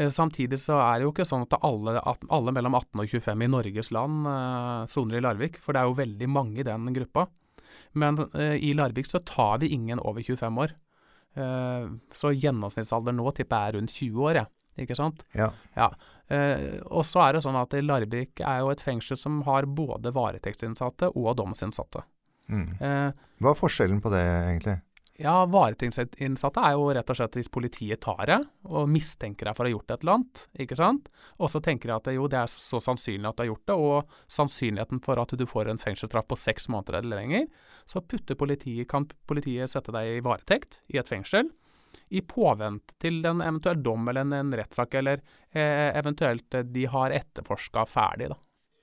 Uh, 0.00 0.10
samtidig 0.10 0.58
så 0.62 0.80
er 0.82 0.98
det 0.98 1.08
jo 1.08 1.14
ikke 1.14 1.28
sånn 1.28 1.46
at 1.46 1.56
alle, 1.62 2.00
alle 2.02 2.54
mellom 2.56 2.76
18 2.78 3.04
og 3.04 3.14
25 3.14 3.46
i 3.46 3.50
Norges 3.52 3.92
land 3.94 4.28
soner 4.90 5.18
uh, 5.18 5.20
i 5.20 5.24
Larvik, 5.24 5.60
for 5.62 5.74
det 5.74 5.82
er 5.82 5.90
jo 5.90 5.98
veldig 6.02 6.30
mange 6.34 6.62
i 6.62 6.66
den 6.66 6.92
gruppa. 6.96 7.28
Men 7.92 8.18
eh, 8.34 8.54
i 8.54 8.74
Larvik 8.74 9.06
så 9.06 9.18
tar 9.18 9.58
vi 9.58 9.68
ingen 9.68 9.98
over 9.98 10.22
25 10.22 10.58
år. 10.58 10.74
Eh, 11.34 11.90
så 12.12 12.32
gjennomsnittsalder 12.32 13.14
nå 13.14 13.30
tipper 13.34 13.56
jeg 13.56 13.72
er 13.72 13.78
rundt 13.78 13.94
20 13.94 14.26
år, 14.28 14.40
jeg. 14.42 14.50
Ikke 14.84 14.96
sant? 14.98 15.22
Ja. 15.38 15.52
ja. 15.78 15.92
Eh, 16.34 16.80
og 16.90 17.04
så 17.06 17.22
er 17.22 17.36
det 17.36 17.44
sånn 17.44 17.58
at 17.60 17.76
Larvik 17.84 18.42
er 18.42 18.64
jo 18.64 18.72
et 18.72 18.82
fengsel 18.82 19.18
som 19.18 19.42
har 19.46 19.68
både 19.70 20.10
varetektsinnsatte 20.14 21.12
og 21.14 21.36
domsinnsatte. 21.38 22.02
Mm. 22.50 22.66
Eh, 22.82 23.28
Hva 23.40 23.54
er 23.54 23.60
forskjellen 23.60 24.02
på 24.02 24.10
det, 24.12 24.24
egentlig? 24.24 24.80
Ja, 25.22 25.44
varetektsinnsatte 25.46 26.62
er 26.66 26.72
jo 26.74 26.88
rett 26.90 27.10
og 27.12 27.18
slett 27.18 27.36
hvis 27.38 27.50
politiet 27.52 28.00
tar 28.02 28.24
det 28.26 28.38
og 28.66 28.88
mistenker 28.90 29.46
deg 29.46 29.54
for 29.54 29.62
å 29.62 29.70
ha 29.70 29.74
gjort 29.76 29.92
et 29.94 30.02
eller 30.02 30.16
annet, 30.16 30.40
ikke 30.64 30.78
sant. 30.80 31.10
Og 31.38 31.52
så 31.52 31.60
tenker 31.62 31.90
de 31.92 31.94
at 31.94 32.10
jo, 32.16 32.24
det 32.30 32.40
er 32.40 32.50
så 32.50 32.80
sannsynlig 32.82 33.30
at 33.30 33.38
du 33.38 33.44
har 33.44 33.50
gjort 33.52 33.70
det, 33.70 33.76
og 33.78 34.16
sannsynligheten 34.38 35.02
for 35.04 35.22
at 35.22 35.36
du 35.38 35.44
får 35.46 35.70
en 35.70 35.78
fengselsstraff 35.78 36.26
på 36.32 36.40
seks 36.40 36.66
måneder 36.72 36.98
eller 36.98 37.22
lenger, 37.22 37.46
så 37.86 38.02
politiet, 38.02 38.88
kan 38.90 39.06
politiet 39.30 39.70
sette 39.70 39.94
deg 39.94 40.16
i 40.16 40.24
varetekt 40.24 40.80
i 40.90 40.98
et 40.98 41.10
fengsel 41.10 41.52
i 42.10 42.24
påvente 42.26 42.96
til 42.98 43.22
en 43.26 43.38
eventuell 43.44 43.78
dom 43.82 44.10
eller 44.10 44.26
en, 44.26 44.34
en 44.34 44.54
rettssak, 44.58 44.98
eller 44.98 45.22
eh, 45.54 45.94
eventuelt 45.94 46.58
de 46.74 46.86
har 46.90 47.14
etterforska 47.14 47.86
ferdig, 47.86 48.32
da. 48.34 48.40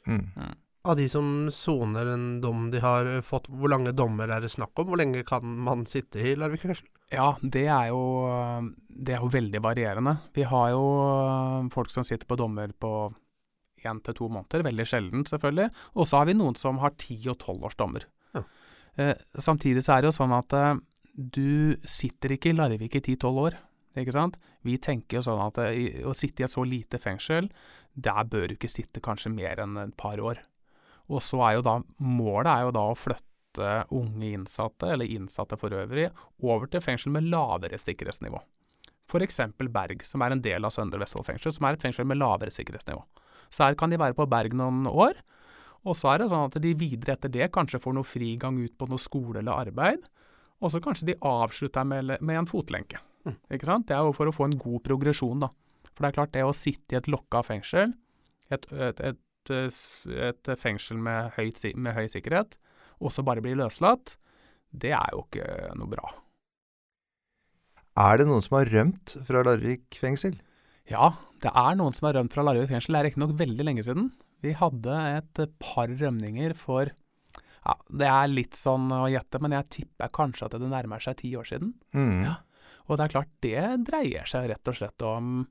Mm. 0.07 0.29
Mm. 0.35 0.55
Av 0.81 0.97
de 0.97 1.05
som 1.09 1.45
soner 1.53 2.09
en 2.09 2.25
dom 2.41 2.69
de 2.73 2.79
har 2.81 3.07
fått, 3.21 3.51
hvor 3.53 3.69
lange 3.69 3.93
dommer 3.93 4.31
er 4.33 4.41
det 4.41 4.49
snakk 4.49 4.73
om? 4.81 4.89
Hvor 4.89 4.97
lenge 4.97 5.21
kan 5.27 5.45
man 5.45 5.85
sitte 5.89 6.23
i 6.23 6.33
Larvik 6.33 6.63
fengsel? 6.63 6.87
Ja, 7.11 7.35
det 7.43 7.67
er, 7.67 7.91
jo, 7.91 8.01
det 8.87 9.17
er 9.17 9.21
jo 9.21 9.29
veldig 9.29 9.61
varierende. 9.61 10.15
Vi 10.33 10.45
har 10.47 10.71
jo 10.73 10.85
folk 11.73 11.91
som 11.93 12.07
sitter 12.07 12.25
på 12.25 12.39
dommer 12.39 12.71
på 12.71 13.11
én 13.85 13.99
til 14.05 14.15
to 14.17 14.29
måneder, 14.31 14.63
veldig 14.65 14.85
sjelden 14.87 15.25
selvfølgelig. 15.27 15.69
Og 15.97 16.07
så 16.07 16.21
har 16.21 16.29
vi 16.29 16.37
noen 16.37 16.57
som 16.59 16.79
har 16.81 16.95
ti 17.01 17.17
og 17.29 17.37
tolv 17.41 17.67
års 17.67 17.77
dommer. 17.77 18.07
Ja. 18.35 18.45
Eh, 18.95 19.13
samtidig 19.37 19.83
så 19.85 19.95
er 19.95 20.01
det 20.01 20.11
jo 20.11 20.17
sånn 20.17 20.35
at 20.37 20.55
eh, 20.57 20.79
du 21.11 21.77
sitter 21.83 22.37
ikke 22.37 22.51
i 22.51 22.57
Larvik 22.57 22.97
i 22.97 23.03
ti-tolv 23.05 23.45
år. 23.47 23.59
Ikke 23.99 24.15
sant? 24.15 24.37
Vi 24.63 24.77
tenker 24.79 25.19
jo 25.19 25.25
sånn 25.27 25.43
at 25.43 25.59
eh, 25.65 26.01
å 26.07 26.15
sitte 26.17 26.43
i 26.43 26.47
et 26.47 26.53
så 26.53 26.63
lite 26.65 27.01
fengsel, 27.01 27.51
der 27.91 28.23
bør 28.23 28.47
du 28.47 28.55
ikke 28.55 28.71
sitte 28.71 29.03
kanskje 29.03 29.33
mer 29.33 29.59
enn 29.61 29.75
et 29.81 29.97
par 29.99 30.21
år. 30.23 30.39
Og 31.09 31.23
så 31.25 31.41
er 31.47 31.57
jo 31.57 31.65
da 31.65 31.79
målet 32.03 32.51
er 32.53 32.67
jo 32.67 32.73
da 32.75 32.85
å 32.91 32.97
flytte 32.97 33.71
unge 33.97 34.29
innsatte, 34.31 34.93
eller 34.93 35.09
innsatte 35.11 35.57
for 35.59 35.73
øvrig, 35.75 36.09
over 36.43 36.69
til 36.71 36.83
fengsel 36.83 37.15
med 37.15 37.27
lavere 37.31 37.79
sikkerhetsnivå. 37.81 38.39
F.eks. 39.11 39.41
Berg, 39.59 40.05
som 40.07 40.23
er 40.23 40.35
en 40.35 40.43
del 40.43 40.63
av 40.63 40.71
Søndre 40.71 41.01
Vestfold 41.01 41.27
fengsel, 41.27 41.51
som 41.55 41.67
er 41.67 41.75
et 41.75 41.83
fengsel 41.83 42.07
med 42.07 42.21
lavere 42.21 42.53
sikkerhetsnivå. 42.53 43.03
Så 43.51 43.65
her 43.65 43.75
kan 43.75 43.91
de 43.91 43.99
være 43.99 44.15
på 44.15 44.27
Berg 44.31 44.55
noen 44.55 44.85
år, 44.87 45.19
og 45.81 45.97
så 45.97 46.13
er 46.13 46.21
det 46.21 46.29
sånn 46.31 46.47
at 46.47 46.59
de 46.61 46.73
videre 46.77 47.17
etter 47.17 47.31
det 47.33 47.49
kanskje 47.53 47.81
får 47.81 47.95
noe 47.97 48.07
frigang 48.07 48.59
ut 48.61 48.77
på 48.77 48.87
noe 48.87 49.01
skole 49.01 49.41
eller 49.41 49.65
arbeid, 49.65 50.05
og 50.61 50.71
så 50.71 50.81
kanskje 50.83 51.09
de 51.09 51.17
avslutter 51.25 51.87
med, 51.89 52.13
med 52.21 52.43
en 52.43 52.47
fotlenke. 52.49 53.01
Mm. 53.25 53.35
Ikke 53.57 53.67
sant? 53.67 53.87
Det 53.89 53.97
er 53.97 54.05
jo 54.05 54.13
for 54.15 54.29
å 54.29 54.35
få 54.35 54.47
en 54.47 54.59
god 54.61 54.83
progresjon, 54.85 55.41
da. 55.43 55.49
For 55.91 56.05
det 56.05 56.11
er 56.11 56.17
klart, 56.19 56.33
det 56.35 56.45
å 56.45 56.55
sitte 56.55 56.95
i 56.95 56.99
et 56.99 57.09
lokka 57.11 57.41
fengsel, 57.45 57.95
et, 58.53 58.67
et, 58.71 59.01
et 59.01 59.19
et 59.49 60.51
fengsel 60.59 60.99
med, 61.01 61.31
høyt, 61.37 61.63
med 61.73 61.95
høy 61.97 62.05
sikkerhet, 62.11 62.59
og 63.01 63.13
så 63.15 63.25
bare 63.25 63.41
bli 63.41 63.55
løslatt, 63.57 64.17
det 64.71 64.93
er 64.93 65.15
jo 65.15 65.25
ikke 65.25 65.47
noe 65.79 65.89
bra. 65.91 66.11
Er 67.99 68.21
det 68.21 68.27
noen 68.29 68.43
som 68.43 68.59
har 68.59 68.69
rømt 68.71 69.17
fra 69.27 69.41
Larvik 69.43 69.97
fengsel? 69.99 70.37
Ja, 70.89 71.11
det 71.43 71.51
er 71.51 71.75
noen 71.79 71.95
som 71.95 72.07
har 72.07 72.19
rømt 72.19 72.35
fra 72.35 72.45
Larvik 72.45 72.71
fengsel. 72.71 72.95
Det 72.95 73.01
er 73.01 73.07
riktignok 73.09 73.33
veldig 73.39 73.65
lenge 73.67 73.83
siden. 73.87 74.11
Vi 74.41 74.53
hadde 74.57 74.99
et 75.17 75.41
par 75.61 75.91
rømninger 75.91 76.55
for 76.57 76.93
ja, 77.61 77.75
Det 77.93 78.07
er 78.09 78.31
litt 78.31 78.57
sånn 78.57 78.87
å 78.95 79.03
gjette, 79.11 79.37
men 79.43 79.53
jeg 79.53 79.69
tipper 79.75 80.09
kanskje 80.15 80.47
at 80.47 80.55
det 80.57 80.69
nærmer 80.71 81.03
seg 81.03 81.19
ti 81.19 81.29
år 81.37 81.45
siden. 81.45 81.75
Mm. 81.93 82.23
Ja. 82.25 82.39
Og 82.87 82.97
det 82.97 83.05
er 83.05 83.13
klart, 83.13 83.33
det 83.45 83.65
dreier 83.85 84.25
seg 84.29 84.47
rett 84.49 84.71
og 84.71 84.77
slett 84.79 85.05
om, 85.05 85.43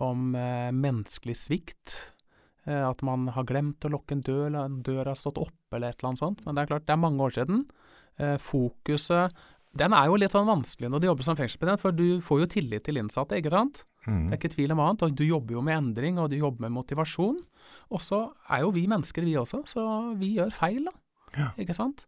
om 0.00 0.30
eh, 0.38 0.70
menneskelig 0.72 1.36
svikt. 1.36 1.96
Eh, 2.68 2.84
at 2.84 3.02
man 3.06 3.30
har 3.32 3.46
glemt 3.48 3.84
å 3.86 3.92
lukke 3.92 4.16
en 4.16 4.24
dør, 4.24 4.46
eller 4.50 4.66
en 4.68 4.80
dør 4.84 5.08
har 5.08 5.16
stått 5.16 5.40
oppe, 5.40 5.76
eller 5.76 5.92
et 5.92 6.02
eller 6.02 6.12
annet 6.12 6.24
sånt. 6.24 6.42
Men 6.44 6.56
det 6.56 6.64
er 6.64 6.72
klart, 6.74 6.88
det 6.88 6.94
er 6.94 7.00
mange 7.00 7.24
år 7.24 7.36
siden. 7.38 7.62
Eh, 8.18 8.36
fokuset 8.42 9.46
Den 9.78 9.92
er 9.92 10.08
jo 10.08 10.16
litt 10.16 10.32
sånn 10.32 10.48
vanskelig 10.48 10.88
når 10.90 11.00
du 11.00 11.06
jobber 11.06 11.26
som 11.26 11.36
fengselsbetjent, 11.36 11.78
for 11.78 11.94
du 11.94 12.18
får 12.24 12.40
jo 12.40 12.46
tillit 12.50 12.86
til 12.86 12.96
innsatte, 12.98 13.36
ikke 13.36 13.52
sant? 13.52 13.84
Mm. 14.08 14.24
Det 14.26 14.32
er 14.32 14.40
ikke 14.40 14.54
tvil 14.56 14.72
om 14.74 14.80
annet. 14.80 15.04
Og 15.04 15.14
du 15.14 15.22
jobber 15.28 15.54
jo 15.54 15.62
med 15.62 15.76
endring, 15.76 16.18
og 16.18 16.30
du 16.32 16.38
jobber 16.38 16.64
med 16.64 16.72
motivasjon. 16.72 17.36
Og 17.92 18.00
så 18.02 18.22
er 18.48 18.64
jo 18.64 18.72
vi 18.74 18.86
mennesker, 18.90 19.22
vi 19.28 19.36
også, 19.38 19.60
så 19.68 19.84
vi 20.18 20.32
gjør 20.38 20.50
feil, 20.56 20.88
da. 20.88 20.94
Ja. 21.36 21.50
Ikke 21.60 21.76
sant? 21.76 22.06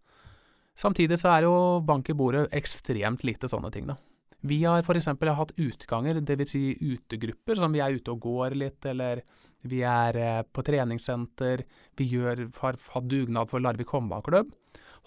Samtidig 0.74 1.20
så 1.20 1.28
er 1.36 1.46
jo 1.46 1.54
bank 1.84 2.08
i 2.08 2.16
bordet 2.16 2.48
ekstremt 2.56 3.28
lite 3.28 3.52
sånne 3.52 3.70
ting, 3.70 3.86
da. 3.92 3.98
Vi 4.40 4.62
har 4.64 4.80
f.eks. 4.80 5.06
hatt 5.06 5.52
utganger, 5.60 6.20
dvs. 6.24 6.50
Si 6.50 6.62
utegrupper, 6.80 7.60
som 7.60 7.72
vi 7.74 7.82
er 7.84 7.96
ute 7.96 8.14
og 8.14 8.22
går 8.24 8.56
litt, 8.56 8.84
eller 8.88 9.22
vi 9.68 9.82
er 9.84 10.16
eh, 10.16 10.42
på 10.48 10.64
treningssenter. 10.64 11.66
Vi 12.00 12.06
gjør, 12.14 12.46
har 12.62 12.78
hatt 12.94 13.08
dugnad 13.10 13.50
for 13.50 13.60
Larvik 13.60 13.92
håndballklubb. 13.92 14.54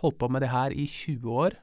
Holdt 0.04 0.19
på 0.22 0.30
med 0.30 0.46
det 0.46 0.52
her 0.54 0.76
i 0.76 0.86
20 0.86 1.39
år. 1.46 1.58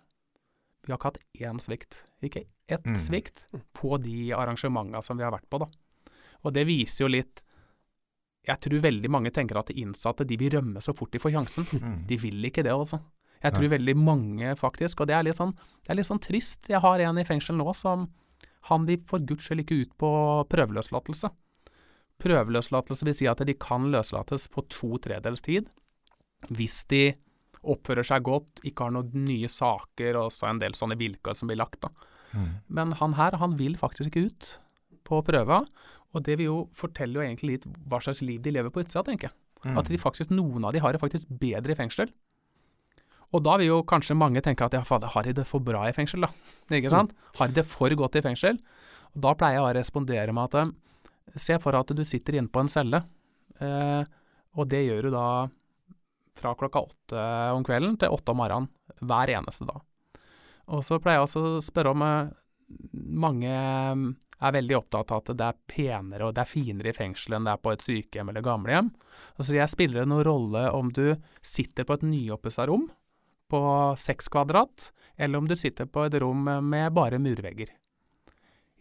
Vi 0.82 0.90
har 0.90 0.98
ikke 0.98 1.12
hatt 1.12 1.22
én 1.38 1.60
svikt. 1.62 2.02
Ikke 2.24 2.46
ett 2.70 2.86
mm. 2.86 2.98
svikt 2.98 3.46
på 3.76 3.98
de 4.02 4.32
arrangementene 4.34 5.02
som 5.04 5.18
vi 5.18 5.26
har 5.26 5.34
vært 5.34 5.48
på, 5.50 5.62
da. 5.62 5.70
Og 6.40 6.54
det 6.56 6.64
viser 6.64 7.04
jo 7.04 7.12
litt 7.12 7.42
Jeg 8.48 8.56
tror 8.64 8.80
veldig 8.80 9.10
mange 9.12 9.30
tenker 9.36 9.58
at 9.60 9.68
de 9.68 9.82
innsatte 9.82 10.24
de 10.24 10.38
vil 10.40 10.54
rømme 10.54 10.80
så 10.80 10.94
fort 10.96 11.12
de 11.12 11.20
får 11.20 11.34
sjansen. 11.34 11.66
Mm. 11.76 11.98
De 12.08 12.16
vil 12.18 12.46
ikke 12.48 12.64
det, 12.64 12.72
altså. 12.72 13.02
Jeg 13.40 13.56
tror 13.56 13.70
veldig 13.72 13.96
mange, 13.96 14.52
faktisk, 14.58 15.00
og 15.00 15.08
det 15.08 15.16
er 15.16 15.24
litt 15.24 15.38
sånn, 15.38 15.54
det 15.54 15.92
er 15.92 15.96
litt 15.96 16.08
sånn 16.08 16.20
trist. 16.20 16.68
Jeg 16.68 16.82
har 16.84 17.00
en 17.00 17.20
i 17.20 17.26
fengsel 17.28 17.56
nå 17.56 17.72
som 17.76 18.10
Han 18.68 18.84
vil 18.84 19.00
for 19.08 19.24
guds 19.24 19.46
skyld 19.46 19.62
ikke 19.62 19.78
ut 19.80 19.92
på 19.96 20.08
prøveløslatelse. 20.52 21.30
Prøveløslatelse 22.20 23.06
vil 23.08 23.16
si 23.16 23.28
at 23.30 23.40
de 23.48 23.54
kan 23.56 23.86
løslates 23.88 24.44
på 24.52 24.66
to 24.68 24.98
tredels 25.00 25.40
tid 25.46 25.70
hvis 26.48 26.82
de 26.92 27.02
oppfører 27.60 28.06
seg 28.06 28.24
godt, 28.24 28.62
ikke 28.64 28.86
har 28.86 28.94
noen 28.94 29.26
nye 29.26 29.48
saker 29.50 30.16
og 30.20 30.30
så 30.32 30.48
en 30.48 30.60
del 30.62 30.76
sånne 30.76 30.96
vilkår 31.00 31.36
som 31.36 31.50
blir 31.50 31.60
lagt. 31.60 31.80
da. 31.84 31.90
Mm. 32.32 32.50
Men 32.68 32.94
han 33.00 33.16
her, 33.18 33.36
han 33.40 33.56
vil 33.58 33.76
faktisk 33.76 34.08
ikke 34.10 34.28
ut 34.30 34.48
på 35.04 35.20
prøva, 35.26 35.62
og 36.14 36.24
det 36.26 36.38
vil 36.38 36.48
jo 36.48 36.58
fortelle 36.76 37.18
jo 37.18 37.24
egentlig 37.24 37.52
litt 37.52 37.68
hva 37.88 38.00
slags 38.02 38.22
liv 38.24 38.40
de 38.42 38.54
lever 38.54 38.72
på 38.72 38.84
utsida, 38.84 39.04
tenker 39.06 39.28
jeg. 39.30 39.36
Mm. 39.64 39.76
At 39.76 39.90
de 39.92 40.00
faktisk, 40.00 40.32
noen 40.32 40.64
av 40.64 40.72
de 40.72 40.80
har 40.80 40.96
det 40.96 41.02
faktisk 41.02 41.28
bedre 41.40 41.74
i 41.74 41.78
fengsel. 41.78 42.12
Og 43.30 43.42
da 43.46 43.56
vil 43.60 43.70
jo 43.70 43.80
kanskje 43.86 44.18
mange 44.18 44.42
tenke 44.42 44.66
at 44.66 44.74
ja, 44.74 44.82
fader, 44.86 45.12
har 45.14 45.26
de 45.26 45.34
det 45.38 45.46
for 45.46 45.62
bra 45.62 45.84
i 45.86 45.94
fengsel, 45.94 46.26
da? 46.26 46.30
Ikke 46.74 46.90
sant? 46.90 47.14
Har 47.38 47.50
de 47.50 47.60
det 47.60 47.66
for 47.68 47.94
godt 47.98 48.18
i 48.18 48.24
fengsel? 48.24 48.58
Og 49.14 49.22
da 49.26 49.34
pleier 49.38 49.60
jeg 49.60 49.66
å 49.66 49.74
respondere 49.76 50.34
med 50.34 50.50
at 50.50 50.58
eh, 50.64 51.38
se 51.38 51.58
for 51.62 51.74
deg 51.74 51.84
at 51.84 51.94
du 52.00 52.02
sitter 52.06 52.40
inne 52.40 52.50
på 52.50 52.62
en 52.64 52.70
celle, 52.70 53.04
eh, 53.62 54.02
og 54.58 54.66
det 54.70 54.82
gjør 54.82 55.06
du 55.06 55.14
da 55.14 55.26
fra 56.40 56.56
klokka 56.58 56.82
åtte 56.88 57.28
om 57.54 57.64
kvelden 57.66 57.98
til 58.00 58.14
åtte 58.14 58.34
om 58.34 58.40
morgenen 58.40 59.06
hver 59.06 59.30
eneste 59.36 59.66
dag. 59.68 59.82
Og 60.70 60.82
så 60.86 60.98
pleier 61.02 61.20
jeg 61.20 61.28
også 61.28 61.44
å 61.44 61.62
spørre 61.64 61.94
om 61.94 62.04
eh, 62.06 62.32
mange 63.26 63.50
eh, 63.50 64.04
er 64.40 64.54
veldig 64.56 64.76
opptatt 64.78 65.12
av 65.12 65.20
at 65.22 65.34
det 65.36 65.46
er 65.46 65.58
penere 65.68 66.26
og 66.26 66.34
det 66.34 66.44
er 66.44 66.48
finere 66.48 66.92
i 66.92 66.96
fengsel 66.96 67.36
enn 67.36 67.46
det 67.46 67.54
er 67.54 67.62
på 67.62 67.74
et 67.74 67.84
sykehjem 67.84 68.30
eller 68.32 68.44
gamlehjem. 68.46 68.88
Altså 69.36 69.58
jeg 69.58 69.72
spiller 69.72 70.02
det 70.02 70.10
noen 70.10 70.26
rolle 70.26 70.64
om 70.76 70.92
du 70.94 71.04
sitter 71.44 71.86
på 71.86 71.98
et 71.98 72.06
nyoppussa 72.06 72.66
rom 72.70 72.88
på 73.50 73.60
seks 74.00 74.30
kvadrat, 74.32 74.90
eller 75.20 75.38
om 75.42 75.48
du 75.50 75.56
sitter 75.58 75.88
på 75.90 76.06
et 76.06 76.16
rom 76.22 76.46
med 76.70 76.94
bare 76.96 77.18
murvegger. 77.22 77.72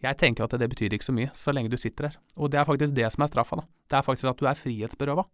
Jeg 0.00 0.16
tenker 0.16 0.46
at 0.46 0.54
det 0.56 0.70
betyr 0.72 0.94
ikke 0.96 1.04
så 1.10 1.12
mye, 1.12 1.28
så 1.36 1.52
lenge 1.52 1.68
du 1.68 1.76
sitter 1.76 2.08
der. 2.08 2.14
Og 2.40 2.48
det 2.52 2.60
er 2.62 2.64
faktisk 2.68 2.94
det 2.96 3.10
som 3.12 3.24
er 3.26 3.28
straffa, 3.28 3.58
da. 3.60 3.66
Det 3.90 3.98
er 3.98 4.06
faktisk 4.06 4.30
at 4.30 4.40
du 4.40 4.46
er 4.48 4.56
frihetsberøva, 4.56 5.24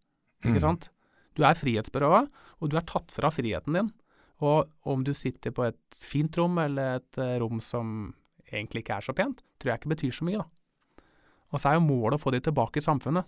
ikke 0.42 0.56
Mm. 0.58 0.64
sant? 0.64 0.88
Du 1.36 1.44
er 1.44 1.54
frihetsberøva, 1.54 2.24
og 2.60 2.70
du 2.72 2.76
er 2.76 2.80
tatt 2.88 3.12
fra 3.14 3.30
friheten 3.30 3.72
din. 3.76 3.92
Og 4.40 4.68
om 4.84 5.04
du 5.04 5.12
sitter 5.14 5.50
på 5.54 5.64
et 5.68 5.78
fint 5.94 6.34
rom 6.36 6.58
eller 6.58 6.96
et 6.96 7.18
eh, 7.18 7.38
rom 7.38 7.60
som 7.60 8.12
egentlig 8.50 8.82
ikke 8.82 8.96
er 8.98 9.00
så 9.06 9.14
pent, 9.14 9.42
tror 9.60 9.70
jeg 9.70 9.80
ikke 9.80 9.94
betyr 9.94 10.12
så 10.12 10.24
mye, 10.26 10.42
da. 10.42 11.04
Og 11.52 11.60
så 11.62 11.70
er 11.70 11.74
jo 11.78 11.86
målet 11.86 12.18
å 12.18 12.22
få 12.24 12.32
de 12.34 12.40
tilbake 12.40 12.80
i 12.80 12.84
samfunnet. 12.84 13.24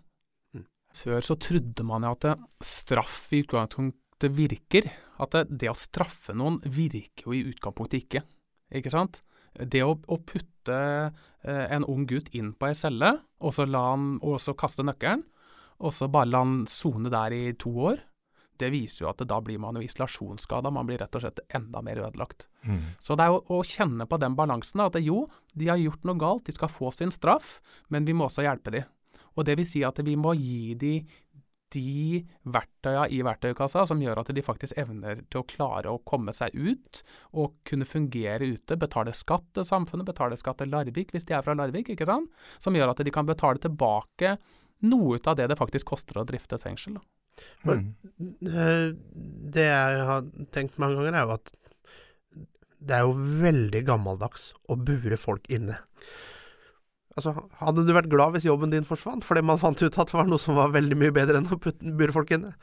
Mm. 0.55 0.65
Før 0.93 1.21
så 1.23 1.37
trodde 1.39 1.85
man 1.87 2.03
jo 2.03 2.11
at 2.17 2.39
straff 2.61 3.29
i 3.33 3.45
utgangspunktet 3.45 4.35
virker. 4.35 4.91
At 5.19 5.35
det, 5.35 5.47
det 5.61 5.71
å 5.73 5.79
straffe 5.79 6.35
noen 6.37 6.61
virker 6.65 7.29
jo 7.29 7.35
i 7.37 7.47
utgangspunktet 7.51 8.05
ikke, 8.05 8.23
ikke 8.79 8.93
sant? 8.93 9.23
Det 9.59 9.83
å, 9.83 9.97
å 9.97 10.19
putte 10.23 10.79
eh, 10.79 11.65
en 11.75 11.87
ung 11.89 12.05
gutt 12.07 12.31
inn 12.37 12.53
på 12.55 12.69
ei 12.69 12.77
celle, 12.79 13.17
og 13.43 13.55
så, 13.55 13.67
han, 13.73 14.13
og 14.23 14.39
så 14.43 14.55
kaste 14.59 14.87
nøkkelen, 14.87 15.25
og 15.79 15.95
så 15.95 16.09
bare 16.11 16.31
la 16.31 16.43
han 16.43 16.61
sone 16.71 17.11
der 17.11 17.35
i 17.35 17.43
to 17.59 17.73
år, 17.91 18.01
det 18.59 18.73
viser 18.75 19.05
jo 19.05 19.11
at 19.13 19.23
da 19.31 19.39
blir 19.45 19.61
man 19.63 19.79
jo 19.79 19.85
isolasjonsskada, 19.87 20.73
man 20.75 20.89
blir 20.89 20.99
rett 20.99 21.15
og 21.15 21.23
slett 21.23 21.45
enda 21.55 21.83
mer 21.85 22.01
ødelagt. 22.09 22.49
Mm. 22.67 22.81
Så 23.03 23.15
det 23.19 23.29
er 23.29 23.35
å, 23.37 23.43
å 23.55 23.63
kjenne 23.67 24.09
på 24.11 24.19
den 24.19 24.35
balansen, 24.39 24.83
At 24.83 24.99
at 24.99 25.07
jo, 25.07 25.27
de 25.55 25.71
har 25.71 25.79
gjort 25.79 26.07
noe 26.09 26.19
galt, 26.19 26.47
de 26.47 26.57
skal 26.57 26.73
få 26.73 26.91
sin 26.95 27.15
straff, 27.15 27.59
men 27.89 28.09
vi 28.09 28.17
må 28.17 28.27
også 28.27 28.47
hjelpe 28.47 28.75
dem. 28.75 28.89
Og 29.39 29.47
det 29.47 29.55
vil 29.61 29.69
si 29.69 29.85
at 29.87 30.01
vi 30.03 30.17
må 30.19 30.35
gi 30.35 30.75
de 30.75 30.93
de 31.75 32.23
verktøya 32.49 33.07
i 33.13 33.21
verktøykassa 33.27 33.85
som 33.89 34.01
gjør 34.03 34.23
at 34.23 34.31
de 34.35 34.45
faktisk 34.45 34.79
evner 34.81 35.23
til 35.29 35.43
å 35.43 35.47
klare 35.49 35.93
å 35.93 36.01
komme 36.09 36.33
seg 36.37 36.55
ut 36.57 37.03
og 37.33 37.59
kunne 37.69 37.89
fungere 37.89 38.49
ute, 38.55 38.79
betale 38.81 39.15
skatt 39.17 39.47
til 39.57 39.67
samfunnet, 39.69 40.09
betale 40.09 40.39
skatt 40.41 40.63
til 40.63 40.73
Larvik 40.73 41.13
hvis 41.15 41.29
de 41.29 41.37
er 41.37 41.45
fra 41.45 41.57
Larvik, 41.59 41.93
ikke 41.93 42.09
sant? 42.09 42.33
Som 42.63 42.79
gjør 42.79 42.95
at 42.95 43.05
de 43.05 43.15
kan 43.15 43.29
betale 43.29 43.61
tilbake 43.63 44.37
noe 44.89 45.19
ut 45.19 45.27
av 45.27 45.39
det 45.39 45.49
det 45.51 45.59
faktisk 45.59 45.91
koster 45.91 46.21
å 46.21 46.27
drifte 46.29 46.59
et 46.59 46.65
fengsel. 46.65 46.99
Da. 46.99 47.07
Mm. 47.67 47.95
Eh, 48.47 48.89
Det 49.59 49.67
jeg 49.67 50.07
har 50.11 50.27
tenkt 50.55 50.79
mange 50.79 50.99
ganger, 50.99 51.15
er 51.19 51.27
jo 51.27 51.37
at 51.39 51.55
det 52.79 52.95
er 52.95 53.07
jo 53.07 53.15
veldig 53.43 53.83
gammeldags 53.89 54.53
å 54.71 54.77
bure 54.79 55.19
folk 55.19 55.49
inne. 55.51 55.81
Altså, 57.19 57.35
Hadde 57.59 57.83
du 57.87 57.95
vært 57.97 58.11
glad 58.13 58.37
hvis 58.37 58.47
jobben 58.47 58.71
din 58.73 58.87
forsvant 58.87 59.27
fordi 59.27 59.43
man 59.47 59.61
fant 59.61 59.81
ut 59.83 59.99
at 59.99 60.11
det 60.11 60.17
var 60.17 60.29
noe 60.29 60.41
som 60.43 60.59
var 60.59 60.75
veldig 60.75 60.99
mye 61.01 61.15
bedre 61.15 61.41
enn 61.41 61.51
å 61.51 61.59
putte, 61.59 61.95
bure 61.99 62.15
folk 62.15 62.31
inne? 62.37 62.55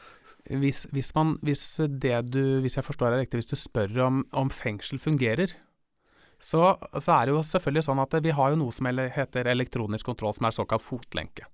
Hvis, 0.46 0.86
hvis, 0.94 1.10
man, 1.18 1.36
hvis, 1.42 1.64
du, 1.90 2.42
hvis 2.62 2.78
jeg 2.78 2.86
forstår 2.86 3.16
deg 3.16 3.24
riktig, 3.24 3.42
hvis 3.42 3.50
du 3.50 3.58
spør 3.58 3.96
om, 4.06 4.20
om 4.38 4.52
fengsel 4.54 5.02
fungerer, 5.02 5.56
så, 6.38 6.76
så 7.00 7.16
er 7.16 7.26
det 7.26 7.34
jo 7.34 7.42
selvfølgelig 7.48 7.86
sånn 7.88 8.02
at 8.04 8.16
vi 8.22 8.34
har 8.38 8.54
jo 8.54 8.60
noe 8.62 8.76
som 8.76 8.88
heter 8.92 9.50
elektronisk 9.50 10.06
kontroll, 10.06 10.36
som 10.38 10.46
er 10.46 10.54
såkalt 10.54 10.86
fotlenke. 10.86 11.48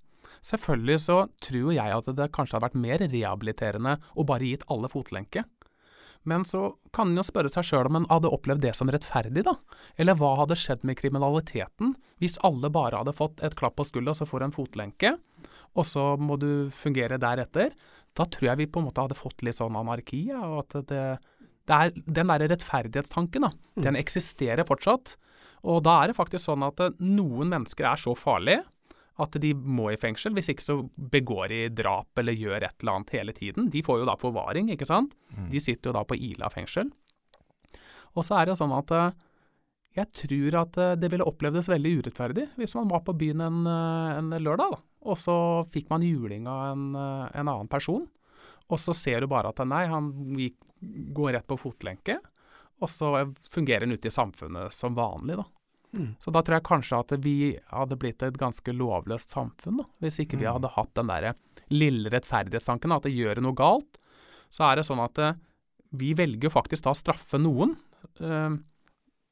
Selvfølgelig 0.44 1.00
så 1.04 1.18
tror 1.44 1.72
jeg 1.76 1.96
at 1.96 2.10
det 2.18 2.32
kanskje 2.36 2.58
hadde 2.58 2.68
vært 2.68 2.84
mer 2.84 3.04
rehabiliterende 3.06 3.98
å 4.18 4.26
bare 4.28 4.50
gitt 4.50 4.66
alle 4.74 4.90
fotlenke. 4.92 5.46
Men 6.30 6.44
så 6.46 6.76
kan 6.94 7.10
en 7.10 7.18
jo 7.18 7.26
spørre 7.26 7.50
seg 7.50 7.66
sjøl 7.66 7.90
om 7.90 7.98
en 8.02 8.08
hadde 8.12 8.30
opplevd 8.30 8.62
det 8.66 8.76
som 8.78 8.90
rettferdig, 8.94 9.44
da. 9.48 9.56
Eller 9.98 10.18
hva 10.20 10.36
hadde 10.44 10.58
skjedd 10.60 10.86
med 10.86 11.00
kriminaliteten 11.00 11.96
hvis 12.22 12.38
alle 12.46 12.70
bare 12.74 13.02
hadde 13.02 13.16
fått 13.18 13.42
et 13.42 13.56
klapp 13.58 13.80
på 13.80 13.88
skuldra, 13.88 14.14
så 14.14 14.28
får 14.30 14.42
du 14.42 14.46
en 14.46 14.54
fotlenke, 14.54 15.16
og 15.74 15.88
så 15.88 16.12
må 16.22 16.38
du 16.38 16.70
fungere 16.76 17.18
deretter. 17.22 17.74
Da 18.18 18.28
tror 18.30 18.52
jeg 18.52 18.62
vi 18.62 18.70
på 18.70 18.82
en 18.82 18.90
måte 18.90 19.02
hadde 19.02 19.18
fått 19.18 19.42
litt 19.46 19.58
sånn 19.58 19.80
anarki, 19.80 20.28
ja, 20.30 20.44
og 20.46 20.68
at 20.68 20.92
det, 20.92 21.06
det 21.66 21.80
er 21.80 21.96
den 22.06 22.30
derre 22.30 22.52
rettferdighetstanken, 22.52 23.48
da. 23.48 23.52
Den 23.88 23.98
eksisterer 23.98 24.68
fortsatt. 24.68 25.16
Og 25.66 25.82
da 25.86 25.98
er 26.02 26.12
det 26.12 26.18
faktisk 26.18 26.46
sånn 26.46 26.66
at 26.66 26.82
eh, 26.82 26.94
noen 27.02 27.50
mennesker 27.54 27.88
er 27.90 28.02
så 28.02 28.14
farlige 28.18 28.64
at 29.20 29.36
de 29.44 29.52
må 29.54 29.90
i 29.92 30.00
fengsel. 30.00 30.34
Hvis 30.38 30.52
ikke 30.54 30.64
så 30.64 30.78
begår 31.12 31.52
de 31.52 31.60
drap 31.82 32.18
eller 32.22 32.38
gjør 32.38 32.64
et 32.64 32.78
eller 32.80 32.94
annet 32.96 33.16
hele 33.18 33.36
tiden. 33.36 33.68
De 33.74 33.84
får 33.84 34.02
jo 34.02 34.08
da 34.08 34.16
forvaring, 34.20 34.72
ikke 34.72 34.88
sant. 34.88 35.18
De 35.52 35.60
sitter 35.60 35.92
jo 35.92 35.98
da 35.98 36.06
på 36.08 36.16
Ila 36.16 36.50
fengsel. 36.54 36.92
Og 38.16 38.26
så 38.28 38.40
er 38.40 38.50
det 38.50 38.58
sånn 38.60 38.74
at 38.76 38.92
eh, 38.96 39.20
jeg 40.00 40.12
tror 40.16 40.58
at 40.64 40.80
eh, 40.80 40.96
det 41.00 41.12
ville 41.12 41.28
opplevdes 41.28 41.70
veldig 41.72 41.94
urettferdig 42.00 42.48
hvis 42.60 42.76
man 42.80 42.90
var 42.92 43.04
på 43.08 43.16
byen 43.18 43.44
en, 43.46 43.62
eh, 43.68 44.18
en 44.20 44.34
lørdag, 44.40 44.76
da. 44.76 44.82
Og 45.12 45.18
så 45.18 45.36
fikk 45.74 45.88
man 45.90 46.04
juling 46.06 46.46
av 46.46 46.76
en, 46.76 46.84
en 46.94 47.48
annen 47.48 47.70
person. 47.72 48.04
Og 48.70 48.80
så 48.80 48.94
ser 48.94 49.24
du 49.24 49.32
bare 49.32 49.50
at 49.50 49.64
nei, 49.66 49.88
han 49.90 50.12
gikk, 50.38 50.60
går 51.18 51.34
rett 51.34 51.48
på 51.50 51.58
fotlenke. 51.58 52.20
Og 52.82 52.90
så 52.90 53.10
fungerer 53.50 53.88
han 53.88 53.96
ute 53.98 54.12
i 54.12 54.14
samfunnet 54.14 54.74
som 54.76 54.94
vanlig, 54.98 55.40
da. 55.42 55.48
Mm. 55.94 56.16
Så 56.20 56.32
da 56.32 56.42
tror 56.42 56.56
jeg 56.56 56.64
kanskje 56.64 57.00
at 57.00 57.12
vi 57.24 57.60
hadde 57.70 57.98
blitt 58.00 58.24
et 58.24 58.38
ganske 58.40 58.72
lovløst 58.72 59.30
samfunn, 59.36 59.78
da, 59.82 59.86
hvis 60.00 60.20
ikke 60.24 60.38
vi 60.40 60.46
Mm. 60.48 60.54
hadde 60.54 60.70
hatt 60.76 60.94
den 60.96 61.08
derre 61.08 61.34
lille 61.70 62.10
rettferdighetstanken, 62.10 62.94
at 62.96 63.04
det 63.04 63.12
gjør 63.16 63.42
noe 63.42 63.54
galt, 63.54 63.98
så 64.50 64.72
er 64.72 64.76
det 64.78 64.86
sånn 64.86 65.04
at 65.04 65.18
eh, 65.20 65.34
vi 65.92 66.14
velger 66.14 66.50
faktisk 66.50 66.84
da 66.84 66.92
å 66.92 66.96
straffe 66.96 67.38
noen, 67.40 67.76
eh, 68.22 68.56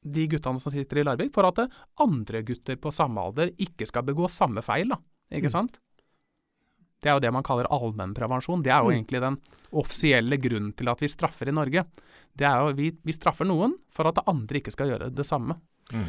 de 0.02 0.26
guttene 0.28 0.60
som 0.60 0.72
sitter 0.72 0.98
i 1.00 1.04
Larvik, 1.04 1.32
for 1.32 1.44
at 1.46 1.58
eh, 1.60 1.68
andre 1.98 2.42
gutter 2.42 2.76
på 2.76 2.92
samme 2.92 3.16
alder 3.20 3.50
ikke 3.56 3.86
skal 3.86 4.02
begå 4.02 4.28
samme 4.28 4.60
feil, 4.62 4.88
da, 4.88 4.96
ikke 5.32 5.48
Mm. 5.48 5.50
sant? 5.50 5.80
Det 7.00 7.08
er 7.08 7.14
jo 7.16 7.20
det 7.20 7.32
man 7.32 7.42
kaller 7.42 7.64
allmennprevensjon. 7.72 8.62
Det 8.62 8.70
er 8.72 8.82
jo 8.82 8.90
Mm. 8.90 8.96
egentlig 9.00 9.20
den 9.22 9.38
offisielle 9.72 10.36
grunnen 10.38 10.76
til 10.76 10.86
at 10.90 11.00
vi 11.00 11.06
straffer 11.08 11.48
i 11.48 11.52
Norge. 11.52 11.86
Det 12.36 12.44
er 12.46 12.60
jo 12.60 12.74
vi, 12.74 12.90
vi 13.02 13.12
straffer 13.12 13.46
noen 13.46 13.72
for 13.88 14.06
at 14.06 14.18
andre 14.26 14.60
ikke 14.60 14.70
skal 14.72 14.88
gjøre 14.90 15.08
det 15.14 15.24
samme. 15.24 15.56
Mm. 15.90 16.06